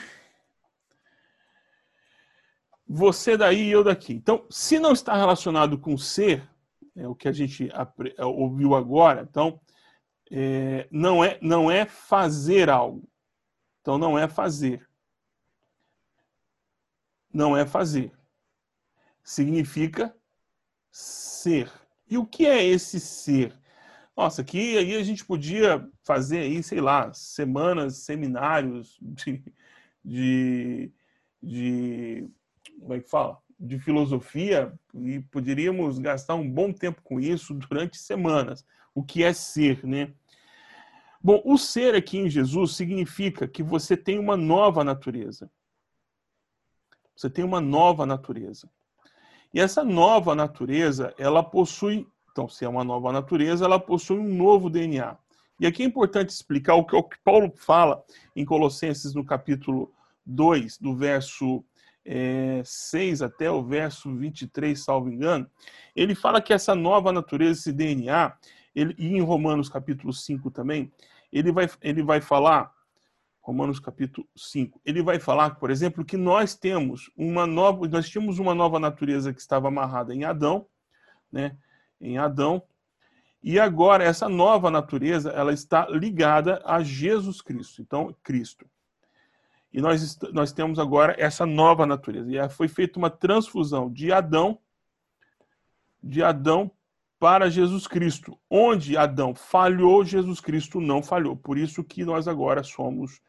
Você 2.88 3.38
daí 3.38 3.68
e 3.68 3.72
eu 3.72 3.84
daqui. 3.84 4.14
Então, 4.14 4.46
se 4.50 4.78
não 4.78 4.92
está 4.92 5.16
relacionado 5.16 5.78
com 5.80 5.98
ser, 5.98 6.50
é 6.96 7.08
o 7.08 7.16
que 7.16 7.28
a 7.28 7.32
gente 7.32 7.70
é, 8.18 8.26
ouviu 8.26 8.76
agora, 8.76 9.22
então, 9.22 9.62
é, 10.30 10.88
não, 10.92 11.24
é, 11.24 11.40
não 11.42 11.72
é 11.72 11.86
fazer 11.86 12.70
algo. 12.70 13.10
Então, 13.80 13.98
não 13.98 14.18
é 14.20 14.28
fazer. 14.28 14.88
Não 17.34 17.56
é 17.56 17.66
fazer. 17.66 18.12
Significa 19.24 20.16
ser. 20.92 21.72
E 22.10 22.18
o 22.18 22.26
que 22.26 22.46
é 22.46 22.64
esse 22.64 23.00
ser? 23.00 23.58
Nossa, 24.16 24.42
aqui 24.42 24.78
aí 24.78 24.96
a 24.96 25.04
gente 25.04 25.26
podia 25.26 25.88
fazer 26.04 26.40
aí, 26.40 26.62
sei 26.62 26.82
lá, 26.82 27.14
semanas, 27.14 27.98
seminários 28.00 29.00
de, 29.02 29.44
de, 30.04 30.92
de 31.42 32.30
como 32.80 32.94
é 32.94 33.00
que 33.00 33.10
fala? 33.10 33.42
De 33.58 33.80
filosofia 33.80 34.74
e 34.94 35.22
poderíamos 35.22 35.98
gastar 36.00 36.36
um 36.36 36.50
bom 36.50 36.74
tempo 36.74 37.02
com 37.02 37.20
isso 37.20 37.54
durante 37.54 37.98
semanas. 37.98 38.66
O 38.94 39.04
que 39.04 39.24
é 39.24 39.32
ser, 39.32 39.86
né? 39.86 40.14
Bom, 41.24 41.42
o 41.46 41.58
ser 41.58 41.96
aqui 41.96 42.18
em 42.18 42.30
Jesus 42.30 42.76
significa 42.76 43.48
que 43.48 43.62
você 43.62 43.96
tem 43.96 44.20
uma 44.20 44.36
nova 44.36 44.84
natureza. 44.84 45.50
Você 47.16 47.30
tem 47.30 47.46
uma 47.46 47.62
nova 47.62 48.06
natureza. 48.06 48.70
E 49.54 49.60
essa 49.60 49.84
nova 49.84 50.34
natureza, 50.34 51.14
ela 51.18 51.44
possui, 51.44 52.08
então, 52.32 52.48
se 52.48 52.64
é 52.64 52.70
uma 52.70 52.84
nova 52.84 53.12
natureza, 53.12 53.66
ela 53.66 53.80
possui 53.80 54.18
um 54.18 54.36
novo 54.36 54.70
DNA. 54.70 55.18
E 55.60 55.68
aqui 55.68 55.84
é 55.84 55.86
importante 55.86 56.30
explicar 56.30 56.76
o 56.76 56.86
que, 56.86 56.96
o 56.96 57.04
que 57.04 57.18
Paulo 57.24 57.52
fala 57.56 58.04
em 58.36 58.46
Colossenses 58.46 59.14
no 59.14 59.26
capítulo 59.26 59.92
2, 60.26 60.78
do 60.78 60.96
verso 60.96 61.64
é, 62.06 62.62
6 62.64 63.22
até 63.22 63.52
o 63.52 63.62
verso 63.62 64.14
23, 64.16 64.80
salvo 64.80 65.10
engano. 65.10 65.50
Ele 65.96 66.16
fala 66.16 66.42
que 66.42 66.54
essa 66.54 66.74
nova 66.74 67.12
natureza, 67.12 67.60
esse 67.60 67.74
DNA, 67.74 68.34
ele, 68.74 68.96
e 68.98 69.08
em 69.08 69.22
Romanos 69.22 69.70
capítulo 69.70 70.14
5 70.14 70.50
também, 70.50 70.92
ele 71.32 71.52
vai, 71.52 71.70
ele 71.82 72.02
vai 72.02 72.22
falar 72.22 72.72
Romanos 73.42 73.80
capítulo 73.80 74.28
5. 74.36 74.80
Ele 74.86 75.02
vai 75.02 75.20
falar, 75.20 75.56
por 75.56 75.72
exemplo, 75.72 76.06
que 76.06 76.16
nós 76.16 76.56
temos 76.56 77.10
uma 77.18 77.48
nova, 77.48 77.88
nós 77.88 78.08
tínhamos 78.08 78.40
uma 78.40 78.54
nova 78.54 78.80
natureza 78.80 79.34
que 79.34 79.42
estava 79.42 79.68
amarrada 79.68 80.14
em 80.14 80.24
Adão, 80.24 80.68
né? 81.32 81.58
Em 82.00 82.18
Adão. 82.18 82.62
E 83.44 83.60
agora 83.60 84.04
essa 84.04 84.30
nova 84.30 84.70
natureza, 84.70 85.32
ela 85.32 85.52
está 85.52 85.88
ligada 85.90 86.62
a 86.64 86.84
Jesus 86.84 87.42
Cristo. 87.42 87.82
Então, 87.82 88.16
Cristo. 88.22 88.70
E 89.74 89.82
nós, 89.82 90.20
nós 90.32 90.52
temos 90.52 90.78
agora 90.78 91.16
essa 91.18 91.46
nova 91.46 91.86
natureza. 91.86 92.30
E 92.32 92.50
foi 92.50 92.68
feita 92.68 93.00
uma 93.00 93.10
transfusão 93.10 93.92
de 93.92 94.12
Adão 94.12 94.60
de 96.04 96.24
Adão 96.24 96.72
para 97.20 97.50
Jesus 97.50 97.86
Cristo. 97.86 98.38
Onde 98.50 98.98
Adão 98.98 99.36
falhou, 99.36 100.04
Jesus 100.04 100.40
Cristo 100.40 100.82
não 100.82 101.04
falhou. 101.04 101.36
Por 101.36 101.58
isso 101.58 101.84
que 101.84 102.04
nós 102.04 102.28
agora 102.28 102.64
somos 102.64 103.22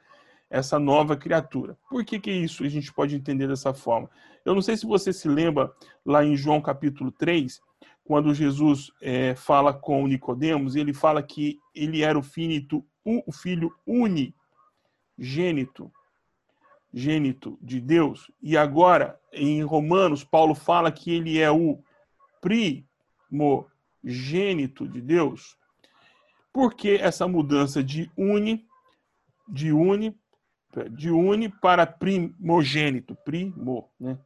essa 0.53 0.79
nova 0.79 1.17
criatura. 1.17 1.79
Por 1.89 2.05
que, 2.05 2.21
que 2.21 2.31
isso 2.31 2.63
a 2.63 2.69
gente 2.69 2.93
pode 2.93 3.17
entender 3.17 3.49
dessa 3.49 3.73
forma? 3.73 4.11
Eu 4.45 4.55
não 4.55 4.61
sei 4.61 4.77
se 4.77 4.85
você 4.85 5.11
se 5.11 5.27
lembra 5.27 5.73
lá 6.05 6.23
em 6.23 6.37
João 6.37 6.61
capítulo 6.61 7.11
3, 7.11 7.59
quando 8.05 8.35
Jesus 8.35 8.93
é, 9.01 9.35
fala 9.35 9.73
com 9.73 10.07
Nicodemos, 10.07 10.77
ele 10.77 10.93
fala 10.93 11.23
que 11.23 11.59
ele 11.75 12.03
era 12.03 12.19
o 12.19 12.23
finito, 12.23 12.85
o 13.03 13.33
filho 13.33 13.75
unigênito, 13.87 15.91
gênito 16.93 17.59
de 17.63 17.81
Deus. 17.81 18.31
E 18.43 18.55
agora, 18.55 19.19
em 19.33 19.63
Romanos, 19.63 20.23
Paulo 20.23 20.55
fala 20.55 20.93
que 20.93 21.15
ele 21.15 21.39
é 21.39 21.51
o 21.51 21.83
primogênito 22.43 24.87
de 24.87 25.01
Deus. 25.01 25.57
Por 26.53 26.75
que 26.75 26.97
essa 26.97 27.27
mudança 27.27 27.83
de 27.83 28.11
uni, 28.19 28.67
de 29.49 29.73
uni 29.73 30.15
de 30.91 31.11
uni 31.11 31.49
para 31.49 31.87
primogênito, 31.87 33.15
primo, 33.25 33.91
né? 33.99 34.19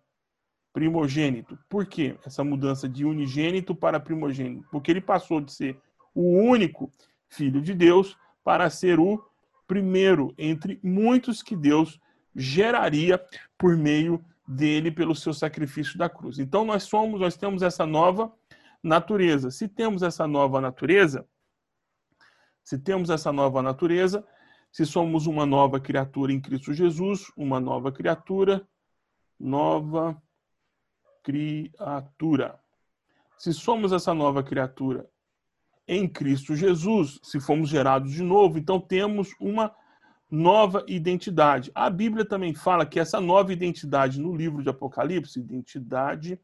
Primogênito. 0.73 1.59
Por 1.69 1.87
que 1.87 2.17
essa 2.25 2.45
mudança 2.45 2.89
de 2.89 3.05
unigênito 3.05 3.75
para 3.75 3.99
primogênito? 3.99 4.67
Porque 4.71 4.91
ele 4.91 5.01
passou 5.01 5.41
de 5.41 5.53
ser 5.53 5.81
o 6.15 6.39
único 6.39 6.91
filho 7.29 7.61
de 7.61 7.75
Deus 7.75 8.17
para 8.45 8.69
ser 8.71 9.01
o 9.01 9.25
primeiro 9.67 10.35
entre 10.39 10.79
muitos 10.83 11.43
que 11.43 11.57
Deus 11.57 11.99
geraria 12.35 13.21
por 13.59 13.77
meio 13.77 14.25
dele 14.47 14.91
pelo 14.91 15.15
seu 15.15 15.35
sacrifício 15.35 15.99
da 15.99 16.09
cruz. 16.09 16.39
Então 16.39 16.65
nós 16.65 16.85
somos, 16.85 17.21
nós 17.21 17.37
temos 17.37 17.63
essa 17.63 17.85
nova 17.85 18.33
natureza. 18.83 19.51
Se 19.51 19.67
temos 19.67 20.03
essa 20.03 20.27
nova 20.27 20.61
natureza, 20.61 21.27
se 22.63 22.79
temos 22.79 23.11
essa 23.11 23.33
nova 23.33 23.63
natureza, 23.63 24.25
se 24.77 24.85
somos 24.85 25.27
uma 25.27 25.47
nova 25.47 25.81
criatura 25.81 26.31
em 26.35 26.39
Cristo 26.39 26.75
Jesus, 26.75 27.33
uma 27.35 27.59
nova 27.59 27.91
criatura, 27.91 28.69
nova 29.41 30.23
criatura. 31.23 32.61
Se 33.39 33.55
somos 33.55 33.91
essa 33.91 34.13
nova 34.13 34.43
criatura 34.43 35.09
em 35.89 36.07
Cristo 36.07 36.55
Jesus, 36.55 37.19
se 37.23 37.41
fomos 37.41 37.71
gerados 37.71 38.13
de 38.13 38.23
novo, 38.23 38.59
então 38.59 38.79
temos 38.79 39.31
uma 39.41 39.75
nova 40.31 40.85
identidade. 40.87 41.73
A 41.75 41.89
Bíblia 41.89 42.27
também 42.27 42.53
fala 42.53 42.85
que 42.85 43.01
essa 43.01 43.19
nova 43.19 43.55
identidade 43.55 44.21
no 44.21 44.37
livro 44.37 44.63
de 44.63 44.69
Apocalipse, 44.69 45.41
identidade, 45.41 46.39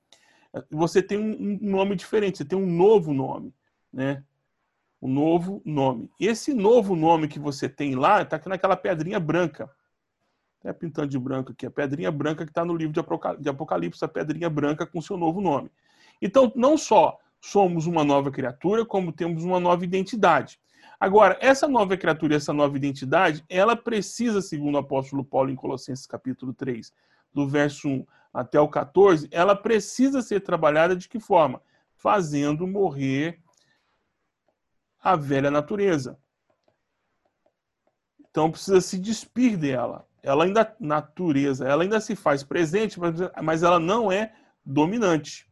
você 0.70 1.02
tem 1.02 1.18
um 1.18 1.58
nome 1.60 1.96
diferente, 1.96 2.38
você 2.38 2.46
tem 2.46 2.58
um 2.58 2.64
novo 2.64 3.12
nome, 3.12 3.54
né? 3.92 4.24
O 5.02 5.09
novo 5.09 5.61
nome. 5.64 6.09
Esse 6.18 6.54
novo 6.54 6.94
nome 6.94 7.26
que 7.26 7.40
você 7.40 7.68
tem 7.68 7.97
lá 7.97 8.23
está 8.23 8.40
naquela 8.47 8.76
pedrinha 8.76 9.18
branca. 9.18 9.68
Até 10.61 10.73
pintando 10.73 11.09
de 11.09 11.18
branco 11.18 11.50
aqui, 11.50 11.66
a 11.66 11.71
pedrinha 11.73 12.12
branca 12.12 12.44
que 12.44 12.52
está 12.52 12.64
no 12.64 12.76
livro 12.76 12.94
de 13.40 13.49
Apocalipse, 13.49 14.04
a 14.04 14.06
pedrinha 14.06 14.49
branca 14.49 14.87
com 14.87 15.00
seu 15.00 15.16
novo 15.16 15.40
nome. 15.40 15.73
Então, 16.23 16.52
não 16.54 16.78
só 16.78 17.18
somos 17.40 17.88
uma 17.88 18.04
nova 18.04 18.30
criatura, 18.30 18.87
como 18.87 19.11
temos 19.11 19.42
uma 19.42 19.59
nova 19.59 19.85
identidade. 19.85 20.61
Agora, 21.00 21.37
essa 21.40 21.66
nova 21.66 21.97
criatura, 21.97 22.37
essa 22.37 22.52
nova 22.52 22.76
identidade, 22.76 23.44
ela 23.49 23.75
precisa, 23.75 24.40
segundo 24.40 24.76
o 24.76 24.78
apóstolo 24.78 25.25
Paulo 25.25 25.50
em 25.50 25.56
Colossenses 25.56 26.06
capítulo 26.06 26.54
3, 26.54 26.92
do 27.35 27.49
verso 27.49 27.88
1 27.88 28.06
até 28.32 28.61
o 28.61 28.68
14, 28.68 29.28
ela 29.32 29.56
precisa 29.56 30.23
ser 30.23 30.42
trabalhada 30.42 30.94
de 30.94 31.09
que 31.09 31.18
forma? 31.18 31.61
Fazendo 31.97 32.68
morrer 32.68 33.41
a 35.02 35.16
velha 35.16 35.50
natureza. 35.50 36.18
Então 38.30 38.50
precisa 38.50 38.80
se 38.80 38.99
despir 38.99 39.59
dela. 39.59 40.06
Ela 40.23 40.44
ainda 40.44 40.76
natureza, 40.78 41.66
ela 41.66 41.82
ainda 41.82 42.00
se 42.00 42.14
faz 42.14 42.44
presente, 42.44 42.99
mas 43.42 43.62
ela 43.62 43.80
não 43.80 44.11
é 44.11 44.32
dominante. 44.64 45.50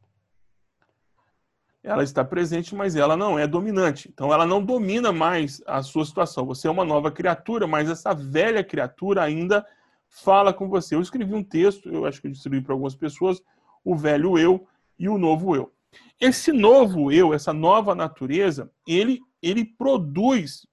Ela 1.83 2.05
está 2.05 2.25
presente, 2.25 2.75
mas 2.75 2.95
ela 2.95 3.17
não 3.17 3.39
é 3.39 3.47
dominante. 3.47 4.09
Então 4.13 4.33
ela 4.33 4.47
não 4.47 4.63
domina 4.63 5.13
mais 5.13 5.63
a 5.67 5.83
sua 5.83 6.05
situação. 6.05 6.47
Você 6.47 6.69
é 6.69 6.71
uma 6.71 6.85
nova 6.85 7.11
criatura, 7.11 7.67
mas 7.67 7.91
essa 7.91 8.15
velha 8.15 8.63
criatura 8.63 9.23
ainda 9.23 9.67
fala 10.09 10.53
com 10.53 10.69
você. 10.69 10.95
Eu 10.95 11.01
escrevi 11.01 11.35
um 11.35 11.43
texto, 11.43 11.89
eu 11.89 12.07
acho 12.07 12.21
que 12.21 12.27
eu 12.29 12.33
distribuí 12.33 12.61
para 12.61 12.75
algumas 12.75 12.95
pessoas, 12.95 13.43
o 13.85 13.97
velho 13.97 14.39
eu 14.39 14.67
e 14.99 15.09
o 15.09 15.19
novo 15.19 15.57
eu. 15.57 15.73
Esse 16.21 16.53
novo 16.53 17.11
eu, 17.11 17.33
essa 17.33 17.53
nova 17.53 17.95
natureza, 17.95 18.71
ele 18.87 19.21
ele 19.43 19.65
produz 19.65 20.67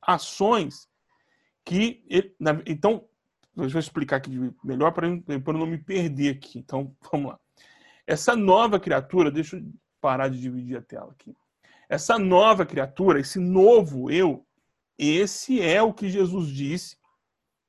ações 0.00 0.88
que. 1.64 2.04
Ele, 2.08 2.34
então, 2.66 3.04
deixa 3.56 3.76
eu 3.76 3.80
explicar 3.80 4.16
aqui 4.16 4.30
melhor 4.62 4.92
para 4.92 5.06
eu 5.06 5.52
não 5.52 5.66
me 5.66 5.78
perder 5.78 6.36
aqui. 6.36 6.58
Então, 6.58 6.94
vamos 7.10 7.32
lá. 7.32 7.40
Essa 8.06 8.34
nova 8.34 8.80
criatura, 8.80 9.30
deixa 9.30 9.56
eu 9.56 9.62
parar 10.00 10.28
de 10.28 10.40
dividir 10.40 10.76
a 10.76 10.82
tela 10.82 11.12
aqui. 11.12 11.34
Essa 11.88 12.18
nova 12.18 12.66
criatura, 12.66 13.20
esse 13.20 13.38
novo 13.38 14.10
eu, 14.10 14.46
esse 14.98 15.60
é 15.60 15.80
o 15.82 15.92
que 15.92 16.08
Jesus 16.08 16.48
disse 16.48 16.96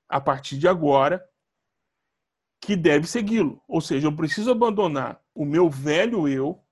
a 0.08 0.20
partir 0.20 0.58
de 0.58 0.68
agora 0.68 1.24
que 2.60 2.76
deve 2.76 3.06
segui-lo. 3.06 3.62
Ou 3.68 3.82
seja, 3.82 4.08
eu 4.08 4.16
preciso 4.16 4.52
abandonar 4.52 5.22
o 5.36 5.46
meu 5.46 5.70
velho 5.70 6.28
eu 6.28 6.64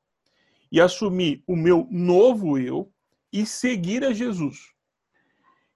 e 0.71 0.79
assumir 0.79 1.43
o 1.45 1.55
meu 1.55 1.87
novo 1.91 2.57
eu 2.57 2.91
e 3.31 3.45
seguir 3.45 4.03
a 4.03 4.13
Jesus. 4.13 4.71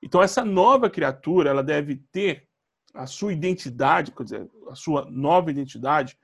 Então 0.01 0.21
essa 0.21 0.43
nova 0.43 0.89
criatura, 0.89 1.49
ela 1.49 1.63
deve 1.63 1.97
ter 2.11 2.47
a 2.93 3.05
sua 3.05 3.33
identidade, 3.33 4.11
quer 4.11 4.23
dizer, 4.23 4.49
a 4.69 4.75
sua 4.75 5.05
nova 5.09 5.51
identidade, 5.51 6.17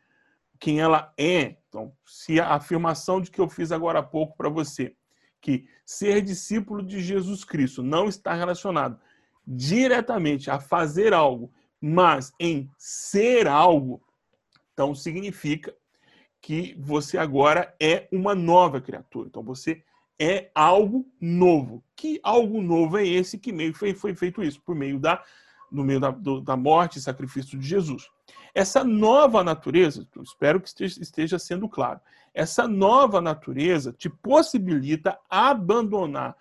quem 0.59 0.79
ela 0.79 1.11
é. 1.17 1.57
Então, 1.67 1.91
se 2.05 2.39
a 2.39 2.53
afirmação 2.53 3.19
de 3.19 3.31
que 3.31 3.41
eu 3.41 3.49
fiz 3.49 3.71
agora 3.71 3.99
há 3.99 4.03
pouco 4.03 4.37
para 4.37 4.47
você, 4.47 4.95
que 5.41 5.67
ser 5.85 6.21
discípulo 6.21 6.83
de 6.83 7.01
Jesus 7.01 7.43
Cristo 7.43 7.81
não 7.81 8.07
está 8.07 8.33
relacionado 8.33 8.99
diretamente 9.45 10.51
a 10.51 10.59
fazer 10.59 11.13
algo, 11.13 11.51
mas 11.81 12.31
em 12.39 12.69
ser 12.77 13.47
algo, 13.47 14.01
então 14.71 14.93
significa 14.93 15.75
que 16.39 16.75
você 16.79 17.17
agora 17.17 17.75
é 17.79 18.07
uma 18.11 18.35
nova 18.35 18.79
criatura. 18.79 19.27
Então 19.27 19.43
você 19.43 19.83
é 20.21 20.51
algo 20.53 21.09
novo. 21.19 21.83
Que 21.95 22.19
algo 22.21 22.61
novo 22.61 22.99
é 22.99 23.07
esse 23.07 23.39
que 23.39 23.51
meio 23.51 23.73
foi, 23.73 23.95
foi 23.95 24.13
feito 24.13 24.43
isso 24.43 24.61
por 24.61 24.75
meio 24.75 24.99
da 24.99 25.23
no 25.71 25.85
meio 25.85 26.01
da, 26.01 26.11
do, 26.11 26.41
da 26.41 26.57
morte 26.57 26.99
e 26.99 27.01
sacrifício 27.01 27.57
de 27.57 27.65
Jesus. 27.65 28.09
Essa 28.53 28.83
nova 28.83 29.41
natureza, 29.41 30.05
espero 30.21 30.59
que 30.59 30.67
esteja, 30.67 31.01
esteja 31.01 31.39
sendo 31.39 31.69
claro, 31.69 32.01
essa 32.33 32.67
nova 32.67 33.21
natureza 33.21 33.93
te 33.93 34.09
possibilita 34.09 35.17
abandonar 35.29 36.35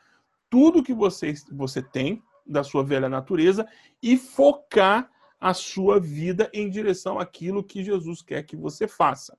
tudo 0.51 0.83
que 0.83 0.93
você, 0.93 1.33
você 1.53 1.81
tem 1.81 2.21
da 2.45 2.65
sua 2.65 2.83
velha 2.83 3.09
natureza 3.09 3.69
e 4.03 4.17
focar 4.17 5.09
a 5.41 5.55
sua 5.55 6.01
vida 6.01 6.51
em 6.53 6.69
direção 6.69 7.21
àquilo 7.21 7.63
que 7.63 7.85
Jesus 7.85 8.21
quer 8.21 8.43
que 8.43 8.57
você 8.57 8.89
faça. 8.89 9.39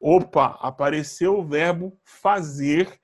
Opa, 0.00 0.58
apareceu 0.62 1.38
o 1.38 1.44
verbo 1.44 1.98
fazer 2.02 2.98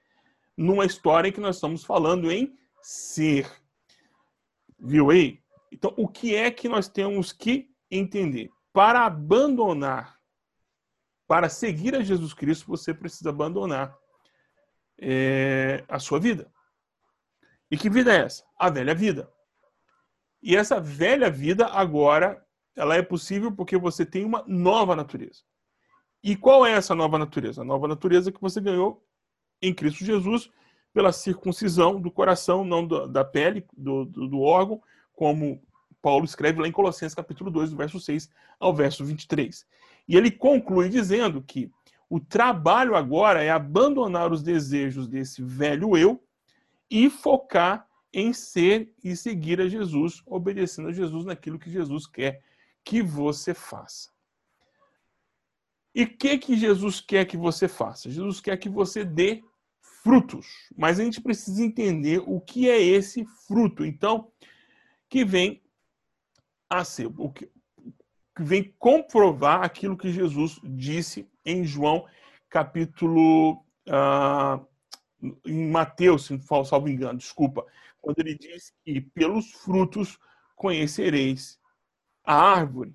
numa 0.57 0.85
história 0.85 1.33
que 1.33 1.41
nós 1.41 1.57
estamos 1.57 1.85
falando 1.85 2.31
em 2.31 2.57
ser. 2.83 3.51
Viu 4.79 5.11
aí? 5.11 5.43
Então, 5.73 5.93
o 5.97 6.07
que 6.07 6.35
é 6.35 6.51
que 6.51 6.69
nós 6.69 6.89
temos 6.89 7.33
que 7.33 7.71
entender? 7.91 8.51
Para 8.73 9.05
abandonar, 9.05 10.19
para 11.27 11.49
seguir 11.49 11.95
a 11.95 12.03
Jesus 12.03 12.33
Cristo, 12.33 12.67
você 12.67 12.93
precisa 12.95 13.31
abandonar 13.31 13.97
é, 15.01 15.85
a 15.89 15.99
sua 15.99 16.21
vida. 16.21 16.53
E 17.71 17.77
que 17.77 17.91
vida 17.91 18.13
é 18.13 18.25
essa? 18.25 18.45
A 18.59 18.71
velha 18.71 18.95
vida. 18.95 19.29
E 20.43 20.55
essa 20.55 20.79
velha 20.79 21.31
vida 21.31 21.67
agora, 21.67 22.45
ela 22.77 22.95
é 22.95 23.03
possível 23.03 23.51
porque 23.51 23.77
você 23.77 24.05
tem 24.05 24.25
uma 24.25 24.45
nova 24.47 24.95
natureza. 24.95 25.43
E 26.23 26.37
qual 26.37 26.65
é 26.65 26.73
essa 26.73 26.95
nova 26.95 27.19
natureza? 27.19 27.63
A 27.63 27.65
nova 27.65 27.89
natureza 27.89 28.31
que 28.31 28.41
você 28.41 28.61
ganhou 28.61 29.03
em 29.69 29.75
Cristo 29.75 30.05
Jesus 30.05 30.51
pela 30.93 31.13
circuncisão 31.13 32.01
do 32.01 32.11
coração, 32.11 32.65
não 32.65 32.87
da 32.87 33.25
pele, 33.25 33.67
do, 33.77 34.05
do, 34.05 34.29
do 34.29 34.41
órgão, 34.41 34.81
como 35.13 35.61
Paulo 36.01 36.25
escreve 36.25 36.61
lá 36.61 36.69
em 36.69 36.73
Colossenses 36.73 37.15
capítulo 37.15 37.51
2, 37.51 37.71
do 37.71 37.77
verso 37.77 37.99
6 37.99 38.31
ao 38.61 38.73
verso 38.73 39.05
23. 39.05 39.67
E 40.07 40.17
ele 40.17 40.31
conclui 40.31 40.89
dizendo 40.89 41.43
que 41.43 41.71
o 42.09 42.21
trabalho 42.21 42.95
agora 42.95 43.43
é 43.43 43.51
abandonar 43.51 44.31
os 44.31 44.43
desejos 44.43 45.09
desse 45.09 45.43
velho 45.43 45.97
eu 45.97 46.23
e 46.89 47.11
focar 47.11 47.89
em 48.13 48.33
ser 48.33 48.93
e 49.03 49.17
seguir 49.17 49.61
a 49.61 49.67
Jesus, 49.67 50.23
obedecendo 50.25 50.89
a 50.89 50.93
Jesus 50.93 51.25
naquilo 51.25 51.59
que 51.59 51.71
Jesus 51.71 52.07
quer 52.07 52.41
que 52.85 53.03
você 53.03 53.53
faça. 53.53 54.11
E 55.93 56.05
o 56.05 56.17
que 56.17 56.39
que 56.39 56.57
Jesus 56.57 57.01
quer 57.01 57.25
que 57.25 57.37
você 57.37 57.67
faça? 57.67 58.11
Jesus 58.11 58.41
quer 58.41 58.57
que 58.59 58.69
você 58.69 59.05
dê 59.05 59.43
frutos, 60.05 60.47
mas 60.77 61.01
a 61.01 61.05
gente 61.05 61.21
precisa 61.21 61.65
entender 61.65 62.23
o 62.27 62.41
que 62.41 62.69
é 62.69 62.81
esse 62.81 63.25
fruto. 63.49 63.85
Então, 63.85 64.31
que 65.09 65.25
vem 65.25 65.63
a 66.71 66.85
ser, 66.85 67.07
o 67.07 67.31
que, 67.31 67.47
que 68.37 68.43
vem 68.43 68.75
comprovar 68.79 69.65
aquilo 69.65 69.97
que 69.97 70.13
Jesus 70.13 70.61
disse 70.63 71.29
em 71.45 71.65
João, 71.65 72.07
capítulo. 72.49 73.65
Uh, 73.89 74.65
em 75.45 75.71
Mateus, 75.71 76.27
se 76.27 76.39
não 76.51 76.65
salvo 76.65 76.89
engano, 76.89 77.19
desculpa, 77.19 77.65
quando 78.01 78.19
ele 78.19 78.37
diz 78.37 78.73
que 78.85 79.01
pelos 79.01 79.53
frutos 79.53 80.19
conhecereis 80.55 81.59
a 82.23 82.35
árvore. 82.35 82.95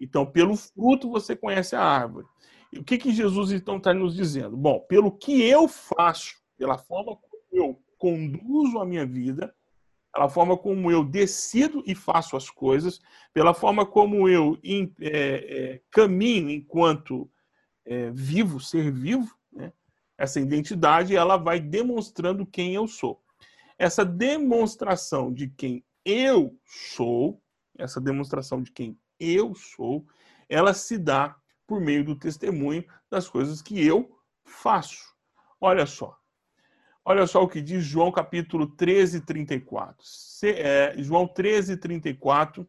Então, 0.00 0.24
pelo 0.24 0.56
fruto 0.56 1.10
você 1.10 1.36
conhece 1.36 1.76
a 1.76 1.82
árvore. 1.82 2.26
E 2.72 2.78
o 2.78 2.84
que, 2.84 2.98
que 2.98 3.12
Jesus 3.12 3.52
então 3.52 3.76
está 3.76 3.94
nos 3.94 4.14
dizendo? 4.14 4.56
Bom, 4.56 4.80
pelo 4.80 5.12
que 5.12 5.42
eu 5.42 5.68
faço, 5.68 6.36
pela 6.56 6.78
forma 6.78 7.16
como 7.16 7.42
eu 7.52 7.82
conduzo 7.98 8.78
a 8.78 8.84
minha 8.84 9.06
vida, 9.06 9.54
pela 10.12 10.28
forma 10.28 10.56
como 10.56 10.90
eu 10.90 11.04
decido 11.04 11.82
e 11.86 11.94
faço 11.94 12.36
as 12.36 12.48
coisas, 12.48 13.00
pela 13.34 13.52
forma 13.52 13.84
como 13.84 14.28
eu 14.28 14.58
é, 14.62 15.00
é, 15.00 15.82
caminho 15.90 16.50
enquanto 16.50 17.30
é, 17.84 18.10
vivo, 18.10 18.58
ser 18.58 18.90
vivo, 18.90 19.36
né? 19.52 19.72
essa 20.16 20.40
identidade 20.40 21.14
ela 21.14 21.36
vai 21.36 21.60
demonstrando 21.60 22.46
quem 22.46 22.74
eu 22.74 22.88
sou. 22.88 23.22
Essa 23.78 24.04
demonstração 24.04 25.32
de 25.32 25.48
quem 25.48 25.84
eu 26.04 26.58
sou, 26.64 27.42
essa 27.76 28.00
demonstração 28.00 28.62
de 28.62 28.72
quem 28.72 28.98
eu 29.20 29.54
sou, 29.54 30.06
ela 30.48 30.72
se 30.72 30.96
dá 30.96 31.36
por 31.66 31.80
meio 31.80 32.04
do 32.04 32.16
testemunho 32.16 32.84
das 33.10 33.28
coisas 33.28 33.60
que 33.60 33.84
eu 33.84 34.18
faço. 34.44 35.14
Olha 35.60 35.84
só, 35.84 36.16
Olha 37.08 37.24
só 37.24 37.44
o 37.44 37.48
que 37.48 37.62
diz 37.62 37.84
João 37.84 38.10
capítulo 38.10 38.66
13, 38.66 39.20
34. 39.20 40.04
Se, 40.04 40.50
é, 40.50 41.00
João 41.00 41.28
13, 41.28 41.76
34. 41.76 42.68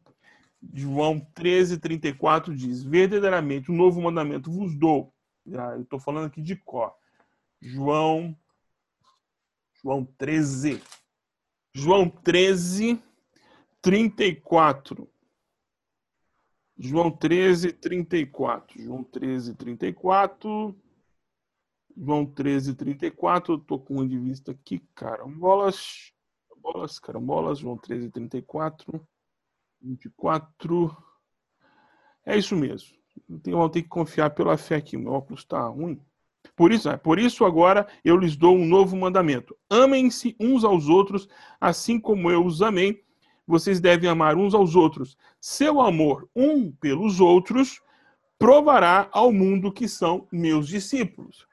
João 0.75 1.19
13, 1.33 1.79
34 1.79 2.55
diz: 2.55 2.83
Verdadeiramente, 2.83 3.71
um 3.71 3.75
novo 3.75 3.99
mandamento 3.99 4.51
vos 4.51 4.75
dou. 4.75 5.11
Ah, 5.55 5.73
eu 5.73 5.81
estou 5.81 5.99
falando 5.99 6.27
aqui 6.27 6.39
de 6.39 6.55
cor. 6.55 6.93
João. 7.59 8.37
João 9.81 10.05
13. 10.05 10.83
João 11.73 12.07
13, 12.07 13.01
34. 13.81 15.09
João 16.77 17.09
13, 17.09 17.73
34. 17.73 18.83
João 18.83 19.03
13, 19.03 19.55
34. 19.55 20.75
João 21.99 22.25
13, 22.25 22.75
34. 22.75 23.55
Eu 23.55 23.59
tô 23.59 23.79
com 23.79 23.97
um 23.97 24.07
de 24.07 24.19
vista 24.19 24.51
aqui, 24.51 24.79
carambolas. 24.93 26.13
Carambolas, 26.47 26.99
carambolas. 26.99 27.59
João 27.59 27.77
13, 27.77 28.11
34. 28.11 29.07
24. 29.81 30.95
É 32.25 32.37
isso 32.37 32.55
mesmo. 32.55 32.95
Eu 33.29 33.69
tenho 33.69 33.83
que 33.83 33.89
confiar 33.89 34.29
pela 34.29 34.57
fé 34.57 34.75
aqui. 34.75 34.95
O 34.95 34.99
meu 34.99 35.13
óculos 35.13 35.41
está 35.41 35.67
ruim. 35.67 35.99
Por 36.55 36.71
isso, 36.71 36.89
é, 36.89 36.95
por 36.95 37.19
isso 37.19 37.43
agora 37.45 37.87
eu 38.05 38.15
lhes 38.15 38.35
dou 38.35 38.55
um 38.55 38.65
novo 38.65 38.95
mandamento. 38.95 39.55
Amem-se 39.69 40.35
uns 40.39 40.63
aos 40.63 40.87
outros, 40.87 41.27
assim 41.59 41.99
como 41.99 42.29
eu 42.29 42.45
os 42.45 42.61
amei. 42.61 43.03
Vocês 43.45 43.79
devem 43.79 44.09
amar 44.09 44.35
uns 44.35 44.53
aos 44.53 44.75
outros. 44.75 45.17
Seu 45.39 45.81
amor 45.81 46.29
um 46.35 46.71
pelos 46.71 47.19
outros 47.19 47.81
provará 48.37 49.09
ao 49.11 49.31
mundo 49.31 49.71
que 49.71 49.87
são 49.87 50.27
meus 50.31 50.67
discípulos. 50.67 51.47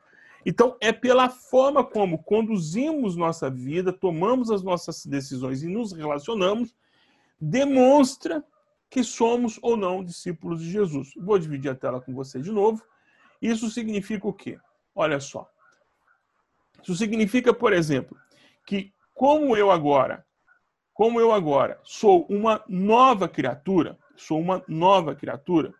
Então, 0.47 0.77
é 0.81 0.93
pela 0.93 1.29
forma 1.29 1.83
como 1.83 2.23
conduzimos 2.23 3.17
nossa 3.17 3.51
vida, 3.51 3.93
tomamos 3.93 4.51
as 4.51 4.63
nossas 4.63 5.07
decisões 5.07 5.63
e 5.63 5.69
nos 5.69 5.93
relacionamos, 5.93 6.75
demonstra 7.41 8.45
que 8.91 9.03
somos 9.03 9.59
ou 9.63 9.77
não 9.77 10.05
discípulos 10.05 10.61
de 10.61 10.71
Jesus. 10.71 11.13
Vou 11.17 11.39
dividir 11.39 11.71
a 11.71 11.75
tela 11.75 12.01
com 12.01 12.15
você 12.15 12.41
de 12.41 12.53
novo. 12.53 12.83
Isso 13.41 13.71
significa 13.71 14.29
o 14.29 14.33
quê? 14.33 14.59
Olha 14.95 15.19
só. 15.19 15.51
Isso 16.83 16.95
significa, 16.95 17.53
por 17.53 17.73
exemplo, 17.73 18.17
que 18.67 18.93
como 19.15 19.57
eu 19.57 19.71
agora, 19.71 20.25
como 20.93 21.19
eu 21.19 21.33
agora 21.33 21.81
sou 21.83 22.27
uma 22.29 22.63
nova 22.69 23.29
criatura, 23.29 23.99
sou 24.17 24.39
uma 24.39 24.63
nova 24.69 25.15
criatura, 25.15 25.75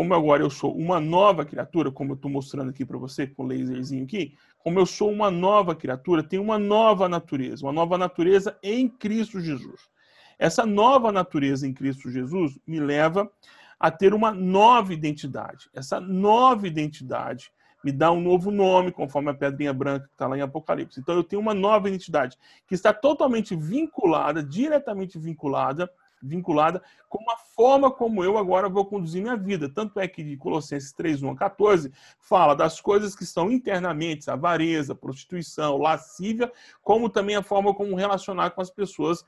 como 0.00 0.14
agora 0.14 0.42
eu 0.42 0.48
sou 0.48 0.74
uma 0.74 0.98
nova 0.98 1.44
criatura, 1.44 1.92
como 1.92 2.12
eu 2.12 2.14
estou 2.14 2.30
mostrando 2.30 2.70
aqui 2.70 2.86
para 2.86 2.96
você 2.96 3.26
com 3.26 3.42
o 3.42 3.46
laserzinho 3.46 4.04
aqui, 4.04 4.34
como 4.58 4.78
eu 4.78 4.86
sou 4.86 5.12
uma 5.12 5.30
nova 5.30 5.74
criatura, 5.74 6.22
tenho 6.22 6.42
uma 6.42 6.58
nova 6.58 7.06
natureza, 7.06 7.66
uma 7.66 7.72
nova 7.72 7.98
natureza 7.98 8.58
em 8.62 8.88
Cristo 8.88 9.42
Jesus. 9.42 9.90
Essa 10.38 10.64
nova 10.64 11.12
natureza 11.12 11.68
em 11.68 11.74
Cristo 11.74 12.10
Jesus 12.10 12.58
me 12.66 12.80
leva 12.80 13.30
a 13.78 13.90
ter 13.90 14.14
uma 14.14 14.32
nova 14.32 14.94
identidade. 14.94 15.68
Essa 15.74 16.00
nova 16.00 16.66
identidade 16.66 17.52
me 17.84 17.92
dá 17.92 18.10
um 18.10 18.22
novo 18.22 18.50
nome, 18.50 18.92
conforme 18.92 19.28
a 19.28 19.34
pedrinha 19.34 19.74
branca 19.74 20.06
que 20.06 20.14
está 20.14 20.26
lá 20.26 20.38
em 20.38 20.40
Apocalipse. 20.40 20.98
Então 20.98 21.14
eu 21.14 21.22
tenho 21.22 21.42
uma 21.42 21.52
nova 21.52 21.88
identidade 21.88 22.38
que 22.66 22.74
está 22.74 22.90
totalmente 22.94 23.54
vinculada, 23.54 24.42
diretamente 24.42 25.18
vinculada 25.18 25.90
vinculada 26.22 26.82
com 27.08 27.30
a 27.30 27.36
forma 27.60 27.90
como 27.90 28.24
eu 28.24 28.38
agora 28.38 28.70
vou 28.70 28.86
conduzir 28.86 29.20
minha 29.20 29.36
vida. 29.36 29.68
Tanto 29.68 30.00
é 30.00 30.08
que 30.08 30.34
Colossenses 30.38 30.94
3, 30.94 31.22
1 31.22 31.32
a 31.32 31.36
14 31.36 31.92
fala 32.18 32.54
das 32.54 32.80
coisas 32.80 33.14
que 33.14 33.22
estão 33.22 33.52
internamente, 33.52 34.30
avareza, 34.30 34.94
prostituição, 34.94 35.76
lascívia, 35.76 36.50
como 36.80 37.10
também 37.10 37.36
a 37.36 37.42
forma 37.42 37.74
como 37.74 37.94
relacionar 37.94 38.52
com 38.52 38.62
as 38.62 38.70
pessoas 38.70 39.26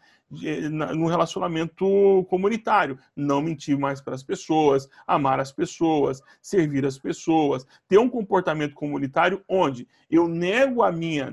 no 0.71 1.09
relacionamento 1.09 2.27
comunitário. 2.31 2.99
Não 3.15 3.43
mentir 3.43 3.79
mais 3.79 4.01
para 4.01 4.15
as 4.15 4.23
pessoas, 4.23 4.89
amar 5.07 5.39
as 5.39 5.53
pessoas, 5.53 6.23
servir 6.41 6.87
as 6.87 6.99
pessoas, 6.99 7.67
ter 7.87 7.99
um 7.99 8.09
comportamento 8.09 8.75
comunitário 8.75 9.45
onde 9.47 9.87
eu 10.11 10.27
nego 10.27 10.83
a 10.83 10.91
minha, 10.91 11.31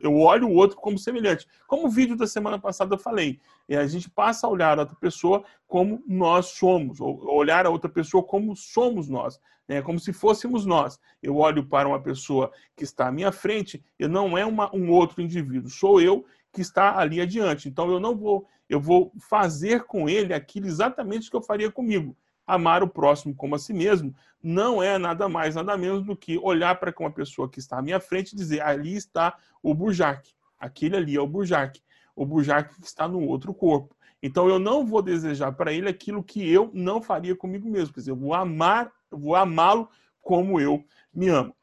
eu 0.00 0.18
olho 0.18 0.48
o 0.48 0.54
outro 0.54 0.76
como 0.76 0.98
semelhante. 0.98 1.46
Como 1.68 1.86
o 1.86 1.90
vídeo 1.90 2.16
da 2.16 2.26
semana 2.26 2.58
passada 2.58 2.96
eu 2.96 2.98
falei, 2.98 3.38
a 3.70 3.86
gente 3.86 4.10
passa 4.10 4.46
a 4.46 4.50
olhar 4.50 4.76
a 4.76 4.82
outra 4.82 4.96
pessoa 4.96 5.44
como 5.66 6.02
nós 6.06 6.31
somos, 6.40 7.00
ou 7.00 7.22
olhar 7.34 7.66
a 7.66 7.70
outra 7.70 7.90
pessoa 7.90 8.22
como 8.22 8.56
somos 8.56 9.08
nós, 9.08 9.38
né? 9.68 9.82
como 9.82 9.98
se 9.98 10.12
fôssemos 10.12 10.64
nós. 10.64 10.98
Eu 11.22 11.36
olho 11.36 11.66
para 11.66 11.88
uma 11.88 12.00
pessoa 12.00 12.50
que 12.76 12.84
está 12.84 13.08
à 13.08 13.12
minha 13.12 13.32
frente 13.32 13.84
e 13.98 14.08
não 14.08 14.38
é 14.38 14.44
uma, 14.44 14.74
um 14.74 14.90
outro 14.90 15.20
indivíduo, 15.20 15.68
sou 15.68 16.00
eu 16.00 16.24
que 16.52 16.60
está 16.60 16.98
ali 16.98 17.20
adiante. 17.20 17.68
Então 17.68 17.90
eu 17.90 17.98
não 17.98 18.16
vou, 18.16 18.46
eu 18.68 18.80
vou 18.80 19.12
fazer 19.18 19.84
com 19.84 20.08
ele 20.08 20.32
aquilo 20.32 20.66
exatamente 20.66 21.30
que 21.30 21.36
eu 21.36 21.42
faria 21.42 21.70
comigo. 21.70 22.16
Amar 22.46 22.82
o 22.82 22.88
próximo 22.88 23.34
como 23.34 23.54
a 23.54 23.58
si 23.58 23.72
mesmo 23.72 24.14
não 24.42 24.82
é 24.82 24.98
nada 24.98 25.28
mais, 25.28 25.54
nada 25.54 25.76
menos 25.76 26.04
do 26.04 26.16
que 26.16 26.36
olhar 26.38 26.78
para 26.78 26.92
uma 26.98 27.10
pessoa 27.10 27.48
que 27.48 27.60
está 27.60 27.78
à 27.78 27.82
minha 27.82 28.00
frente 28.00 28.32
e 28.32 28.36
dizer: 28.36 28.60
ali 28.60 28.94
está 28.94 29.36
o 29.62 29.72
Burjac, 29.72 30.28
aquele 30.58 30.96
ali 30.96 31.16
é 31.16 31.20
o 31.20 31.26
Burjac, 31.26 31.80
o 32.16 32.26
Burjac 32.26 32.74
que 32.74 32.86
está 32.86 33.06
no 33.06 33.20
outro 33.20 33.54
corpo. 33.54 33.94
Então 34.22 34.48
eu 34.48 34.58
não 34.58 34.86
vou 34.86 35.02
desejar 35.02 35.52
para 35.52 35.72
ele 35.72 35.88
aquilo 35.88 36.22
que 36.22 36.48
eu 36.48 36.70
não 36.72 37.02
faria 37.02 37.34
comigo 37.34 37.68
mesmo. 37.68 37.92
Quer 37.92 38.00
dizer, 38.00 38.12
eu 38.12 38.16
vou 38.16 38.34
amar, 38.34 38.92
vou 39.10 39.34
amá-lo 39.34 39.88
como 40.20 40.60
eu 40.60 40.84
me 41.12 41.28
amo. 41.28 41.54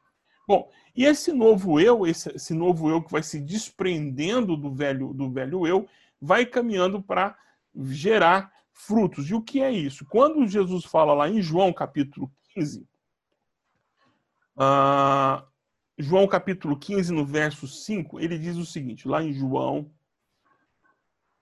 Bom, 0.46 0.70
e 0.94 1.04
esse 1.04 1.32
novo 1.32 1.80
eu, 1.80 2.06
esse, 2.06 2.28
esse 2.34 2.52
novo 2.52 2.90
eu 2.90 3.02
que 3.02 3.10
vai 3.10 3.22
se 3.22 3.40
desprendendo 3.40 4.56
do 4.56 4.70
velho, 4.74 5.14
do 5.14 5.30
velho 5.30 5.66
eu, 5.66 5.88
vai 6.20 6.44
caminhando 6.44 7.00
para 7.00 7.36
gerar 7.86 8.52
frutos. 8.72 9.30
E 9.30 9.34
o 9.34 9.40
que 9.40 9.62
é 9.62 9.70
isso? 9.70 10.04
Quando 10.04 10.46
Jesus 10.46 10.84
fala 10.84 11.14
lá 11.14 11.28
em 11.30 11.40
João 11.40 11.72
capítulo 11.72 12.30
15, 12.54 12.80
uh, 12.80 12.86
ah, 14.56 15.46
João 15.96 16.26
capítulo 16.26 16.76
15, 16.76 17.12
no 17.12 17.24
verso 17.24 17.66
5, 17.66 18.20
ele 18.20 18.38
diz 18.38 18.56
o 18.56 18.66
seguinte, 18.66 19.06
lá 19.06 19.22
em 19.22 19.32
João 19.32 19.90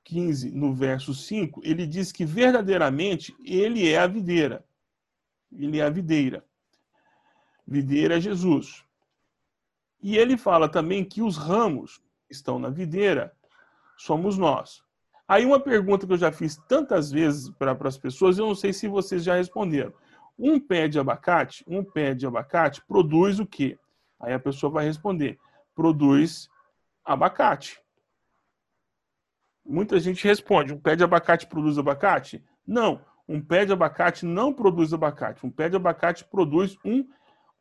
15, 0.09 0.51
no 0.53 0.73
verso 0.73 1.13
5, 1.13 1.61
ele 1.63 1.87
diz 1.87 2.11
que 2.11 2.25
verdadeiramente 2.25 3.37
ele 3.45 3.87
é 3.87 3.99
a 3.99 4.07
videira. 4.07 4.65
Ele 5.53 5.79
é 5.79 5.85
a 5.85 5.91
videira. 5.91 6.43
Videira 7.67 8.17
é 8.17 8.21
Jesus. 8.21 8.83
E 10.03 10.17
ele 10.17 10.39
fala 10.39 10.67
também 10.67 11.05
que 11.05 11.21
os 11.21 11.37
ramos 11.37 12.01
que 12.27 12.33
estão 12.33 12.59
na 12.59 12.71
videira 12.71 13.35
somos 13.99 14.39
nós. 14.39 14.83
Aí 15.27 15.45
uma 15.45 15.61
pergunta 15.61 16.07
que 16.07 16.13
eu 16.15 16.19
já 16.19 16.33
fiz 16.33 16.57
tantas 16.57 17.11
vezes 17.11 17.51
para 17.51 17.77
as 17.87 17.99
pessoas, 17.99 18.39
eu 18.39 18.47
não 18.47 18.55
sei 18.55 18.73
se 18.73 18.89
vocês 18.89 19.23
já 19.23 19.35
responderam. 19.35 19.93
Um 20.39 20.59
pé 20.59 20.89
de 20.89 20.99
abacate, 20.99 21.63
um 21.69 21.85
pé 21.85 22.15
de 22.15 22.27
abacate 22.27 22.83
produz 22.87 23.39
o 23.39 23.45
quê? 23.45 23.79
Aí 24.19 24.33
a 24.33 24.39
pessoa 24.39 24.73
vai 24.73 24.87
responder: 24.87 25.39
produz 25.75 26.49
abacate. 27.05 27.79
Muita 29.69 30.01
gente 30.01 30.27
responde: 30.27 30.73
um 30.73 30.81
pé 30.81 30.97
de 30.97 31.05
abacate 31.05 31.47
produz 31.47 31.79
abacate? 31.79 32.43
Não, 32.67 33.01
um 33.29 33.41
pé 33.41 33.65
de 33.65 33.73
abacate 33.73 34.25
não 34.25 34.53
produz 34.53 34.93
abacate. 34.93 35.45
Um 35.45 35.51
pé 35.51 35.69
de 35.69 35.77
abacate 35.77 36.25
produz 36.25 36.77
um 36.85 37.07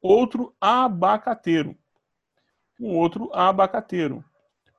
outro 0.01 0.55
abacateiro 0.59 1.77
um 2.79 2.95
outro 2.95 3.29
abacateiro. 3.33 4.23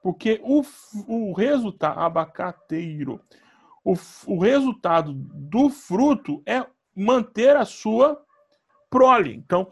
Porque 0.03 0.41
o, 0.43 0.63
o 1.07 1.33
resultado, 1.33 1.99
abacateiro, 1.99 3.21
o, 3.85 3.95
o 4.27 4.39
resultado 4.39 5.13
do 5.13 5.69
fruto 5.69 6.43
é 6.47 6.65
manter 6.95 7.57
a 7.57 7.65
sua 7.65 8.21
prole. 8.89 9.35
Então, 9.35 9.71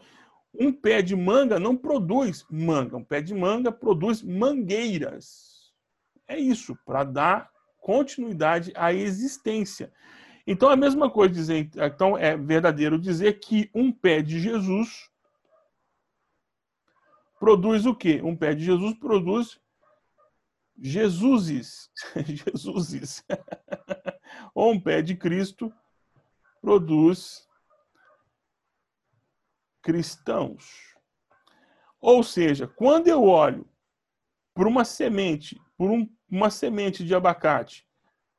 um 0.59 0.71
pé 0.71 1.01
de 1.01 1.15
manga 1.15 1.59
não 1.59 1.75
produz 1.75 2.45
manga, 2.49 2.97
um 2.97 3.03
pé 3.03 3.21
de 3.21 3.33
manga 3.33 3.71
produz 3.71 4.21
mangueiras. 4.21 5.56
É 6.27 6.37
isso, 6.37 6.75
para 6.85 7.03
dar 7.03 7.49
continuidade 7.79 8.71
à 8.75 8.93
existência. 8.93 9.91
Então, 10.45 10.69
a 10.69 10.75
mesma 10.75 11.09
coisa 11.09 11.33
dizer, 11.33 11.69
então 11.75 12.17
é 12.17 12.35
verdadeiro 12.37 12.99
dizer 12.99 13.39
que 13.39 13.69
um 13.73 13.91
pé 13.91 14.21
de 14.21 14.39
Jesus 14.39 15.09
produz 17.39 17.85
o 17.85 17.95
quê? 17.95 18.21
Um 18.23 18.35
pé 18.35 18.53
de 18.53 18.63
Jesus 18.63 18.93
produz 18.97 19.59
Jesuses. 20.79 21.89
Jesuses. 22.25 23.23
Ou 24.53 24.71
um 24.73 24.79
pé 24.79 25.01
de 25.01 25.15
Cristo 25.15 25.73
produz 26.61 27.47
cristãos. 29.81 30.95
Ou 31.99 32.21
seja, 32.23 32.67
quando 32.67 33.07
eu 33.07 33.23
olho 33.23 33.67
para 34.53 34.67
uma 34.67 34.83
semente, 34.83 35.59
por 35.77 35.89
um, 35.89 36.07
uma 36.29 36.49
semente 36.49 37.03
de 37.03 37.15
abacate, 37.15 37.85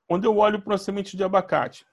quando 0.06 0.24
eu 0.24 0.36
olho 0.36 0.60
para 0.60 0.72
uma 0.72 0.78
semente 0.78 1.16
de 1.16 1.24
abacate, 1.24 1.86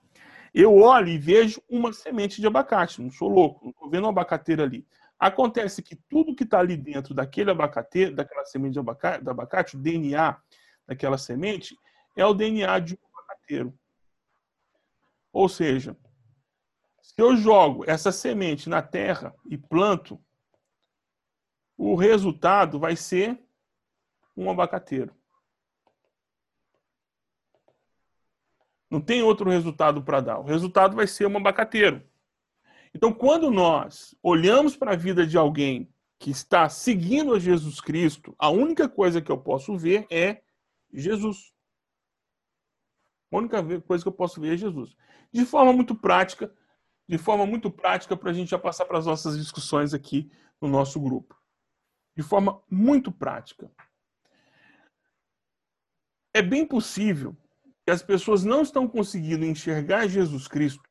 eu 0.54 0.74
olho 0.78 1.10
e 1.10 1.18
vejo 1.18 1.62
uma 1.70 1.92
semente 1.92 2.40
de 2.40 2.48
abacate. 2.48 3.02
Não 3.02 3.12
sou 3.12 3.28
louco, 3.28 3.66
não 3.66 3.72
estou 3.72 3.90
vendo 3.90 4.04
uma 4.04 4.10
abacateira 4.10 4.64
ali. 4.64 4.88
Acontece 5.20 5.82
que 5.82 5.96
tudo 5.96 6.36
que 6.36 6.44
está 6.44 6.60
ali 6.60 6.78
dentro 6.78 7.14
daquele 7.14 7.52
abacate, 7.52 8.10
daquela 8.10 8.46
semente 8.46 8.74
de 8.74 8.80
abacate, 8.80 9.24
do 9.24 9.32
abacate, 9.32 9.76
o 9.76 9.80
DNA 9.80 10.38
daquela 10.88 11.18
semente, 11.18 11.78
é 12.16 12.26
o 12.26 12.34
DNA 12.34 12.80
de 12.80 12.94
um 12.94 13.18
abacateiro. 13.18 13.78
Ou 15.34 15.50
seja, 15.50 15.98
se 17.02 17.14
eu 17.18 17.36
jogo 17.36 17.84
essa 17.86 18.12
semente 18.12 18.70
na 18.70 18.82
terra 18.82 19.36
e 19.50 19.58
planto, 19.58 20.22
o 21.78 21.96
resultado 21.96 22.80
vai 22.80 22.96
ser 22.96 23.38
um 24.36 24.50
abacateiro. 24.50 25.14
Não 28.90 29.02
tem 29.02 29.22
outro 29.22 29.50
resultado 29.50 30.04
para 30.04 30.22
dar. 30.22 30.40
O 30.40 30.44
resultado 30.44 30.96
vai 30.96 31.08
ser 31.08 31.28
um 31.28 31.38
abacateiro. 31.38 32.04
Então, 32.94 33.12
quando 33.12 33.52
nós 33.52 34.16
olhamos 34.24 34.78
para 34.78 34.94
a 34.94 34.96
vida 34.96 35.26
de 35.28 35.38
alguém 35.38 35.92
que 36.18 36.32
está 36.32 36.70
seguindo 36.70 37.34
a 37.34 37.40
Jesus 37.40 37.82
Cristo, 37.82 38.34
a 38.40 38.50
única 38.50 38.88
coisa 38.88 39.22
que 39.22 39.32
eu 39.32 39.38
posso 39.38 39.78
ver 39.78 40.08
é 40.10 40.42
Jesus. 40.94 41.54
A 43.32 43.38
única 43.38 43.82
coisa 43.82 44.04
que 44.04 44.08
eu 44.08 44.14
posso 44.14 44.40
ver 44.40 44.54
é 44.54 44.58
Jesus. 44.58 44.96
De 45.32 45.46
forma 45.46 45.74
muito 45.74 45.94
prática, 45.94 46.54
de 47.08 47.18
forma 47.18 47.46
muito 47.46 47.70
prática, 47.70 48.16
para 48.16 48.32
a 48.32 48.34
gente 48.34 48.52
já 48.52 48.60
passar 48.60 48.86
para 48.86 48.98
as 48.98 49.06
nossas 49.06 49.38
discussões 49.38 49.94
aqui 49.94 50.32
no 50.62 50.70
nosso 50.70 51.00
grupo. 51.00 51.36
De 52.16 52.24
forma 52.24 52.64
muito 52.70 53.12
prática. 53.12 53.70
É 56.34 56.42
bem 56.42 56.66
possível 56.66 57.36
que 57.86 57.92
as 57.92 58.02
pessoas 58.02 58.44
não 58.44 58.64
estão 58.64 58.88
conseguindo 58.88 59.46
enxergar 59.46 60.08
Jesus 60.08 60.48
Cristo 60.48 60.90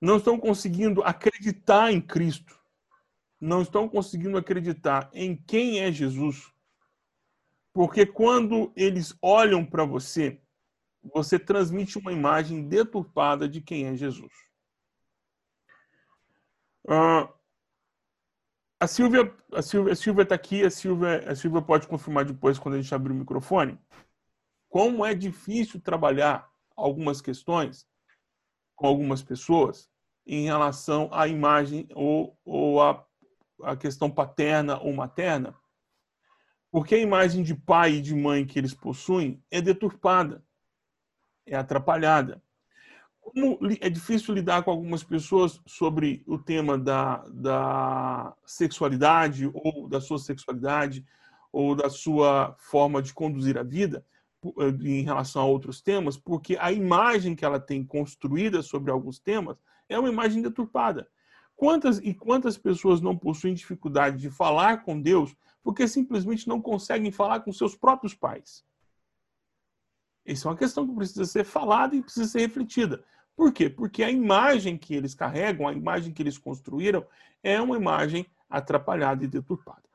não 0.00 0.16
estão 0.16 0.38
conseguindo 0.38 1.02
acreditar 1.02 1.92
em 1.92 2.00
Cristo, 2.00 2.58
não 3.40 3.62
estão 3.62 3.88
conseguindo 3.88 4.38
acreditar 4.38 5.10
em 5.12 5.36
quem 5.36 5.80
é 5.80 5.92
Jesus, 5.92 6.50
porque 7.72 8.06
quando 8.06 8.72
eles 8.74 9.14
olham 9.20 9.64
para 9.64 9.84
você, 9.84 10.40
você 11.14 11.38
transmite 11.38 11.98
uma 11.98 12.12
imagem 12.12 12.66
deturpada 12.66 13.48
de 13.48 13.60
quem 13.60 13.86
é 13.86 13.94
Jesus. 13.94 14.32
Uh, 16.84 17.28
a 18.80 18.86
Silvia, 18.86 19.34
a 19.52 19.62
Silvia, 19.62 20.22
está 20.22 20.34
aqui, 20.34 20.64
a 20.64 20.70
Silvia, 20.70 21.30
a 21.30 21.36
Silvia 21.36 21.60
pode 21.60 21.86
confirmar 21.86 22.24
depois 22.24 22.58
quando 22.58 22.74
a 22.74 22.80
gente 22.80 22.94
abrir 22.94 23.12
o 23.12 23.16
microfone. 23.16 23.78
Como 24.70 25.04
é 25.04 25.12
difícil 25.14 25.80
trabalhar 25.80 26.48
algumas 26.76 27.20
questões 27.20 27.84
com 28.76 28.86
algumas 28.86 29.20
pessoas 29.20 29.90
em 30.24 30.44
relação 30.44 31.10
à 31.12 31.26
imagem 31.26 31.88
ou, 31.92 32.38
ou 32.44 32.80
à, 32.80 33.04
à 33.64 33.76
questão 33.76 34.08
paterna 34.08 34.78
ou 34.78 34.94
materna, 34.94 35.56
porque 36.70 36.94
a 36.94 36.98
imagem 36.98 37.42
de 37.42 37.52
pai 37.52 37.94
e 37.94 38.00
de 38.00 38.14
mãe 38.14 38.46
que 38.46 38.60
eles 38.60 38.72
possuem 38.72 39.42
é 39.50 39.60
deturpada, 39.60 40.40
é 41.44 41.56
atrapalhada. 41.56 42.40
como 43.20 43.58
é 43.80 43.90
difícil 43.90 44.32
lidar 44.32 44.62
com 44.62 44.70
algumas 44.70 45.02
pessoas 45.02 45.60
sobre 45.66 46.22
o 46.28 46.38
tema 46.38 46.78
da, 46.78 47.24
da 47.28 48.36
sexualidade 48.46 49.50
ou 49.52 49.88
da 49.88 50.00
sua 50.00 50.20
sexualidade 50.20 51.04
ou 51.52 51.74
da 51.74 51.90
sua 51.90 52.54
forma 52.56 53.02
de 53.02 53.12
conduzir 53.12 53.58
a 53.58 53.64
vida 53.64 54.06
em 54.82 55.02
relação 55.02 55.42
a 55.42 55.46
outros 55.46 55.80
temas, 55.80 56.16
porque 56.16 56.56
a 56.58 56.72
imagem 56.72 57.34
que 57.34 57.44
ela 57.44 57.60
tem 57.60 57.84
construída 57.84 58.62
sobre 58.62 58.90
alguns 58.90 59.18
temas 59.18 59.58
é 59.88 59.98
uma 59.98 60.08
imagem 60.08 60.40
deturpada. 60.40 61.08
Quantas 61.54 61.98
e 61.98 62.14
quantas 62.14 62.56
pessoas 62.56 63.02
não 63.02 63.16
possuem 63.16 63.52
dificuldade 63.52 64.16
de 64.16 64.30
falar 64.30 64.82
com 64.82 65.00
Deus 65.00 65.36
porque 65.62 65.86
simplesmente 65.86 66.48
não 66.48 66.60
conseguem 66.60 67.12
falar 67.12 67.40
com 67.40 67.52
seus 67.52 67.76
próprios 67.76 68.14
pais? 68.14 68.64
Isso 70.24 70.48
é 70.48 70.50
uma 70.50 70.56
questão 70.56 70.86
que 70.86 70.94
precisa 70.94 71.26
ser 71.26 71.44
falada 71.44 71.94
e 71.94 72.02
precisa 72.02 72.26
ser 72.26 72.40
refletida. 72.40 73.04
Por 73.36 73.52
quê? 73.52 73.68
Porque 73.68 74.02
a 74.02 74.10
imagem 74.10 74.78
que 74.78 74.94
eles 74.94 75.14
carregam, 75.14 75.68
a 75.68 75.72
imagem 75.72 76.12
que 76.12 76.22
eles 76.22 76.38
construíram, 76.38 77.06
é 77.42 77.60
uma 77.60 77.76
imagem 77.76 78.26
atrapalhada 78.48 79.24
e 79.24 79.28
deturpada. 79.28 79.89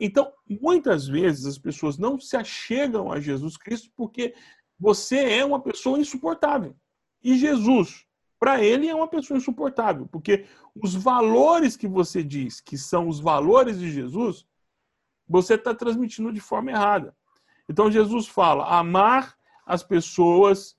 Então, 0.00 0.32
muitas 0.48 1.06
vezes 1.06 1.44
as 1.44 1.58
pessoas 1.58 1.98
não 1.98 2.18
se 2.18 2.34
achegam 2.34 3.12
a 3.12 3.20
Jesus 3.20 3.58
Cristo 3.58 3.90
porque 3.94 4.34
você 4.78 5.18
é 5.34 5.44
uma 5.44 5.60
pessoa 5.60 5.98
insuportável. 5.98 6.74
E 7.22 7.36
Jesus, 7.36 8.06
para 8.38 8.64
ele, 8.64 8.88
é 8.88 8.94
uma 8.94 9.06
pessoa 9.06 9.36
insuportável, 9.36 10.08
porque 10.10 10.46
os 10.74 10.94
valores 10.94 11.76
que 11.76 11.86
você 11.86 12.24
diz 12.24 12.62
que 12.62 12.78
são 12.78 13.06
os 13.06 13.20
valores 13.20 13.78
de 13.78 13.90
Jesus, 13.90 14.46
você 15.28 15.54
está 15.54 15.74
transmitindo 15.74 16.32
de 16.32 16.40
forma 16.40 16.70
errada. 16.70 17.14
Então, 17.68 17.90
Jesus 17.90 18.26
fala: 18.26 18.78
amar 18.78 19.36
as 19.66 19.82
pessoas, 19.82 20.74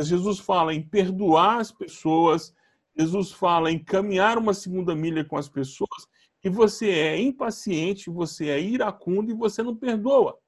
Jesus 0.00 0.40
fala 0.40 0.74
em 0.74 0.82
perdoar 0.82 1.60
as 1.60 1.70
pessoas, 1.70 2.52
Jesus 2.98 3.30
fala 3.30 3.70
em 3.70 3.78
caminhar 3.78 4.36
uma 4.36 4.52
segunda 4.52 4.92
milha 4.94 5.24
com 5.24 5.36
as 5.36 5.48
pessoas, 5.48 6.08
que 6.40 6.48
você 6.48 6.90
é 6.90 7.20
impaciente, 7.20 8.10
você 8.10 8.48
é 8.48 8.60
iracundo 8.60 9.30
e 9.30 9.34
você 9.34 9.62
não 9.62 9.76
perdoa. 9.76 10.38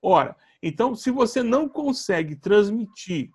Ora, 0.00 0.36
então, 0.62 0.94
se 0.94 1.10
você 1.10 1.42
não 1.42 1.68
consegue 1.68 2.36
transmitir 2.36 3.30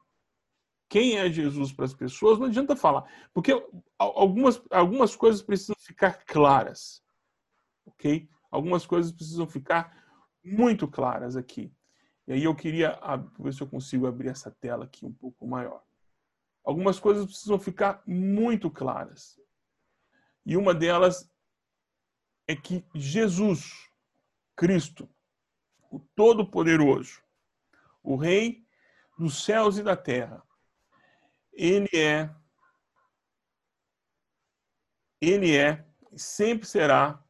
quem 0.90 1.18
é 1.18 1.30
Jesus 1.30 1.72
para 1.74 1.86
as 1.86 1.94
pessoas, 1.94 2.40
não 2.40 2.46
adianta 2.48 2.76
falar. 2.76 3.04
Porque 3.34 3.52
algumas, 3.98 4.62
algumas 4.70 5.16
coisas 5.16 5.42
precisam 5.42 5.76
ficar 5.80 6.24
claras. 6.26 7.04
Ok? 7.86 8.30
Algumas 8.52 8.86
coisas 8.86 9.12
precisam 9.12 9.48
ficar 9.48 10.06
muito 10.44 10.88
claras 10.88 11.36
aqui. 11.36 11.74
E 12.28 12.34
aí 12.34 12.44
eu 12.44 12.56
queria 12.56 13.00
ver 13.40 13.54
se 13.54 13.62
eu 13.62 13.68
consigo 13.68 14.06
abrir 14.06 14.30
essa 14.30 14.52
tela 14.52 14.86
aqui 14.86 15.06
um 15.06 15.14
pouco 15.14 15.48
maior. 15.48 15.82
Algumas 16.64 17.00
coisas 17.00 17.26
precisam 17.26 17.58
ficar 17.58 18.02
muito 18.06 18.70
claras. 18.70 19.40
E 20.46 20.56
uma 20.58 20.74
delas 20.74 21.30
é 22.48 22.56
que 22.56 22.84
Jesus, 22.96 23.90
Cristo, 24.56 25.10
o 25.92 26.00
Todo-Poderoso, 26.00 27.22
o 28.02 28.16
Rei 28.16 28.66
dos 29.18 29.44
céus 29.44 29.78
e 29.78 29.84
da 29.84 29.98
terra, 29.98 30.42
ele 31.52 31.90
é, 31.94 32.30
ele 35.20 35.56
é, 35.56 35.86
sempre 36.16 36.68
será 36.68 37.22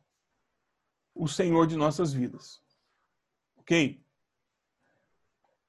o 1.16 1.28
Senhor 1.28 1.66
de 1.66 1.76
nossas 1.76 2.14
vidas. 2.14 2.62
Ok? 3.58 4.04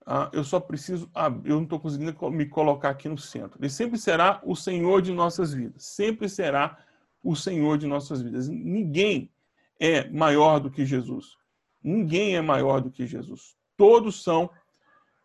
Ah, 0.04 0.30
eu 0.32 0.42
só 0.42 0.58
preciso. 0.58 1.10
Ah, 1.14 1.28
eu 1.44 1.56
não 1.56 1.64
estou 1.64 1.78
conseguindo 1.78 2.30
me 2.30 2.46
colocar 2.46 2.90
aqui 2.90 3.08
no 3.08 3.18
centro. 3.18 3.58
Ele 3.60 3.70
sempre 3.70 3.98
será 3.98 4.40
o 4.42 4.56
Senhor 4.56 5.02
de 5.02 5.12
nossas 5.12 5.52
vidas. 5.52 5.84
Sempre 5.84 6.28
será 6.28 6.82
o 7.22 7.36
Senhor 7.36 7.76
de 7.76 7.86
nossas 7.86 8.22
vidas. 8.22 8.48
Ninguém 8.48 9.30
é 9.78 10.08
maior 10.10 10.58
do 10.58 10.70
que 10.70 10.84
Jesus. 10.84 11.36
Ninguém 11.82 12.36
é 12.36 12.40
maior 12.40 12.80
do 12.80 12.90
que 12.90 13.06
Jesus. 13.06 13.56
Todos 13.76 14.22
são 14.22 14.50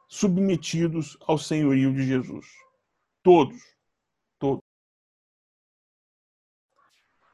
submetidos 0.08 1.18
ao 1.22 1.38
senhorio 1.38 1.94
de 1.94 2.06
Jesus. 2.06 2.48
Todos. 3.24 3.62
Todos. 4.38 4.62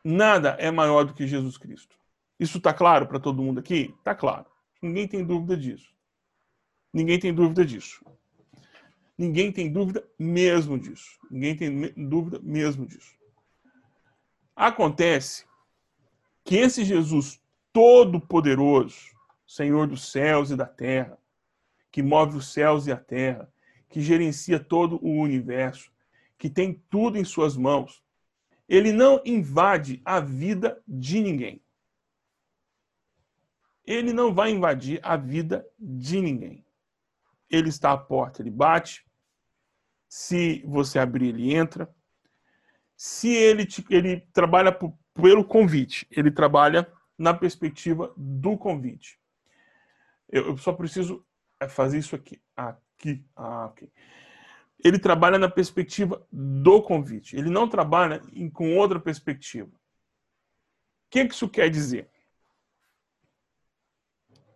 Nada 0.03 0.51
é 0.59 0.71
maior 0.71 1.03
do 1.03 1.13
que 1.13 1.27
Jesus 1.27 1.57
Cristo. 1.57 1.97
Isso 2.39 2.57
está 2.57 2.73
claro 2.73 3.05
para 3.05 3.19
todo 3.19 3.43
mundo 3.43 3.59
aqui? 3.59 3.93
Está 3.97 4.15
claro. 4.15 4.45
Ninguém 4.81 5.07
tem 5.07 5.25
dúvida 5.25 5.57
disso. 5.57 5.93
Ninguém 6.93 7.19
tem 7.19 7.33
dúvida 7.33 7.65
disso. 7.65 8.03
Ninguém 9.17 9.51
tem 9.51 9.69
dúvida 9.69 10.09
mesmo 10.17 10.79
disso. 10.79 11.19
Ninguém 11.29 11.57
tem 11.57 11.93
dúvida 12.07 12.39
mesmo 12.41 12.85
disso. 12.85 13.13
Acontece 14.55 15.45
que 16.49 16.55
esse 16.55 16.83
Jesus 16.83 17.39
todo-poderoso, 17.71 19.15
Senhor 19.45 19.85
dos 19.85 20.11
céus 20.11 20.49
e 20.49 20.55
da 20.55 20.65
terra, 20.65 21.15
que 21.91 22.01
move 22.01 22.37
os 22.37 22.51
céus 22.51 22.87
e 22.87 22.91
a 22.91 22.97
terra, 22.97 23.53
que 23.87 24.01
gerencia 24.01 24.59
todo 24.59 24.97
o 24.99 25.21
universo, 25.21 25.91
que 26.39 26.49
tem 26.49 26.73
tudo 26.89 27.19
em 27.19 27.23
suas 27.23 27.55
mãos, 27.55 28.03
ele 28.67 28.91
não 28.91 29.21
invade 29.23 30.01
a 30.03 30.19
vida 30.19 30.81
de 30.87 31.21
ninguém. 31.21 31.61
Ele 33.85 34.11
não 34.11 34.33
vai 34.33 34.49
invadir 34.49 34.99
a 35.03 35.15
vida 35.15 35.63
de 35.77 36.19
ninguém. 36.19 36.65
Ele 37.47 37.69
está 37.69 37.91
à 37.91 37.97
porta, 37.97 38.41
ele 38.41 38.49
bate. 38.49 39.05
Se 40.07 40.63
você 40.65 40.97
abrir, 40.97 41.27
ele 41.27 41.53
entra. 41.53 41.87
Se 42.97 43.29
ele, 43.29 43.67
ele 43.91 44.21
trabalha 44.33 44.71
por, 44.71 44.97
pelo 45.21 45.43
convite. 45.43 46.07
Ele 46.11 46.31
trabalha 46.31 46.91
na 47.17 47.33
perspectiva 47.33 48.13
do 48.15 48.57
convite. 48.57 49.19
Eu, 50.29 50.47
eu 50.47 50.57
só 50.57 50.71
preciso 50.73 51.25
é, 51.59 51.67
fazer 51.67 51.99
isso 51.99 52.15
aqui. 52.15 52.41
Aqui. 52.55 53.25
Ah. 53.35 53.71
Ele 54.83 54.97
trabalha 54.97 55.37
na 55.37 55.49
perspectiva 55.49 56.25
do 56.31 56.81
convite. 56.81 57.35
Ele 57.35 57.49
não 57.49 57.67
trabalha 57.67 58.21
em, 58.31 58.49
com 58.49 58.77
outra 58.77 58.99
perspectiva. 58.99 59.69
O 59.69 61.09
que, 61.09 61.25
que 61.25 61.33
isso 61.33 61.49
quer 61.49 61.69
dizer? 61.69 62.09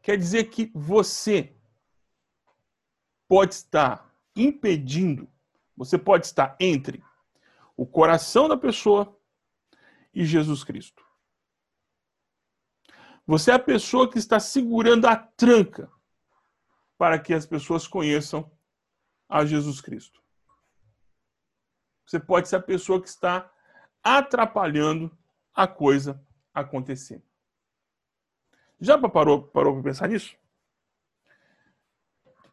Quer 0.02 0.18
dizer 0.18 0.46
que 0.46 0.72
você 0.74 1.56
pode 3.28 3.56
estar 3.56 4.14
impedindo, 4.36 5.28
você 5.76 5.98
pode 5.98 6.26
estar 6.26 6.56
entre 6.60 7.04
o 7.76 7.86
coração 7.86 8.48
da 8.48 8.56
pessoa 8.56 9.18
e 10.14 10.26
Jesus 10.26 10.64
Cristo. 10.64 11.04
Você 13.26 13.52
é 13.52 13.54
a 13.54 13.60
pessoa 13.60 14.10
que 14.10 14.18
está 14.18 14.40
segurando 14.40 15.06
a 15.08 15.16
tranca 15.16 15.92
para 16.98 17.18
que 17.18 17.34
as 17.34 17.46
pessoas 17.46 17.88
conheçam 17.88 18.52
a 19.30 19.46
Jesus 19.46 19.82
Cristo. 19.82 20.22
Você 22.06 22.20
pode 22.20 22.50
ser 22.50 22.58
a 22.58 22.62
pessoa 22.62 23.02
que 23.02 23.08
está 23.08 23.52
atrapalhando 24.04 25.18
a 25.54 25.68
coisa 25.68 26.22
acontecer. 26.54 27.24
Já 28.80 28.98
parou, 28.98 29.44
para 29.44 29.82
pensar 29.82 30.10
nisso? 30.10 30.36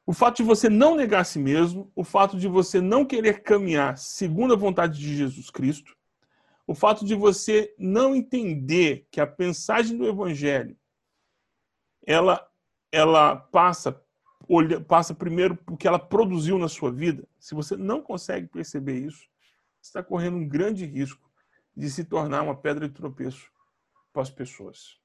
O 0.06 0.12
fato 0.12 0.36
de 0.36 0.42
você 0.44 0.68
não 0.68 0.94
negar 0.94 1.20
a 1.20 1.24
si 1.24 1.38
mesmo, 1.38 1.90
o 1.94 2.04
fato 2.04 2.38
de 2.38 2.48
você 2.48 2.80
não 2.80 3.04
querer 3.04 3.42
caminhar 3.42 3.98
segundo 3.98 4.54
a 4.54 4.56
vontade 4.56 4.98
de 4.98 5.16
Jesus 5.16 5.50
Cristo, 5.50 5.96
o 6.70 6.74
fato 6.74 7.04
de 7.04 7.16
você 7.16 7.74
não 7.76 8.14
entender 8.14 9.04
que 9.10 9.20
a 9.20 9.34
mensagem 9.36 9.98
do 9.98 10.06
evangelho 10.06 10.78
ela 12.06 12.48
ela 12.92 13.34
passa 13.34 14.00
olha, 14.48 14.80
passa 14.80 15.12
primeiro 15.12 15.56
porque 15.56 15.88
ela 15.88 15.98
produziu 15.98 16.60
na 16.60 16.68
sua 16.68 16.92
vida. 16.92 17.26
Se 17.40 17.56
você 17.56 17.76
não 17.76 18.00
consegue 18.00 18.46
perceber 18.46 19.00
isso, 19.00 19.28
está 19.82 20.00
correndo 20.00 20.36
um 20.36 20.46
grande 20.46 20.86
risco 20.86 21.28
de 21.76 21.90
se 21.90 22.04
tornar 22.04 22.42
uma 22.42 22.54
pedra 22.54 22.88
de 22.88 22.94
tropeço 22.94 23.50
para 24.12 24.22
as 24.22 24.30
pessoas. 24.30 24.99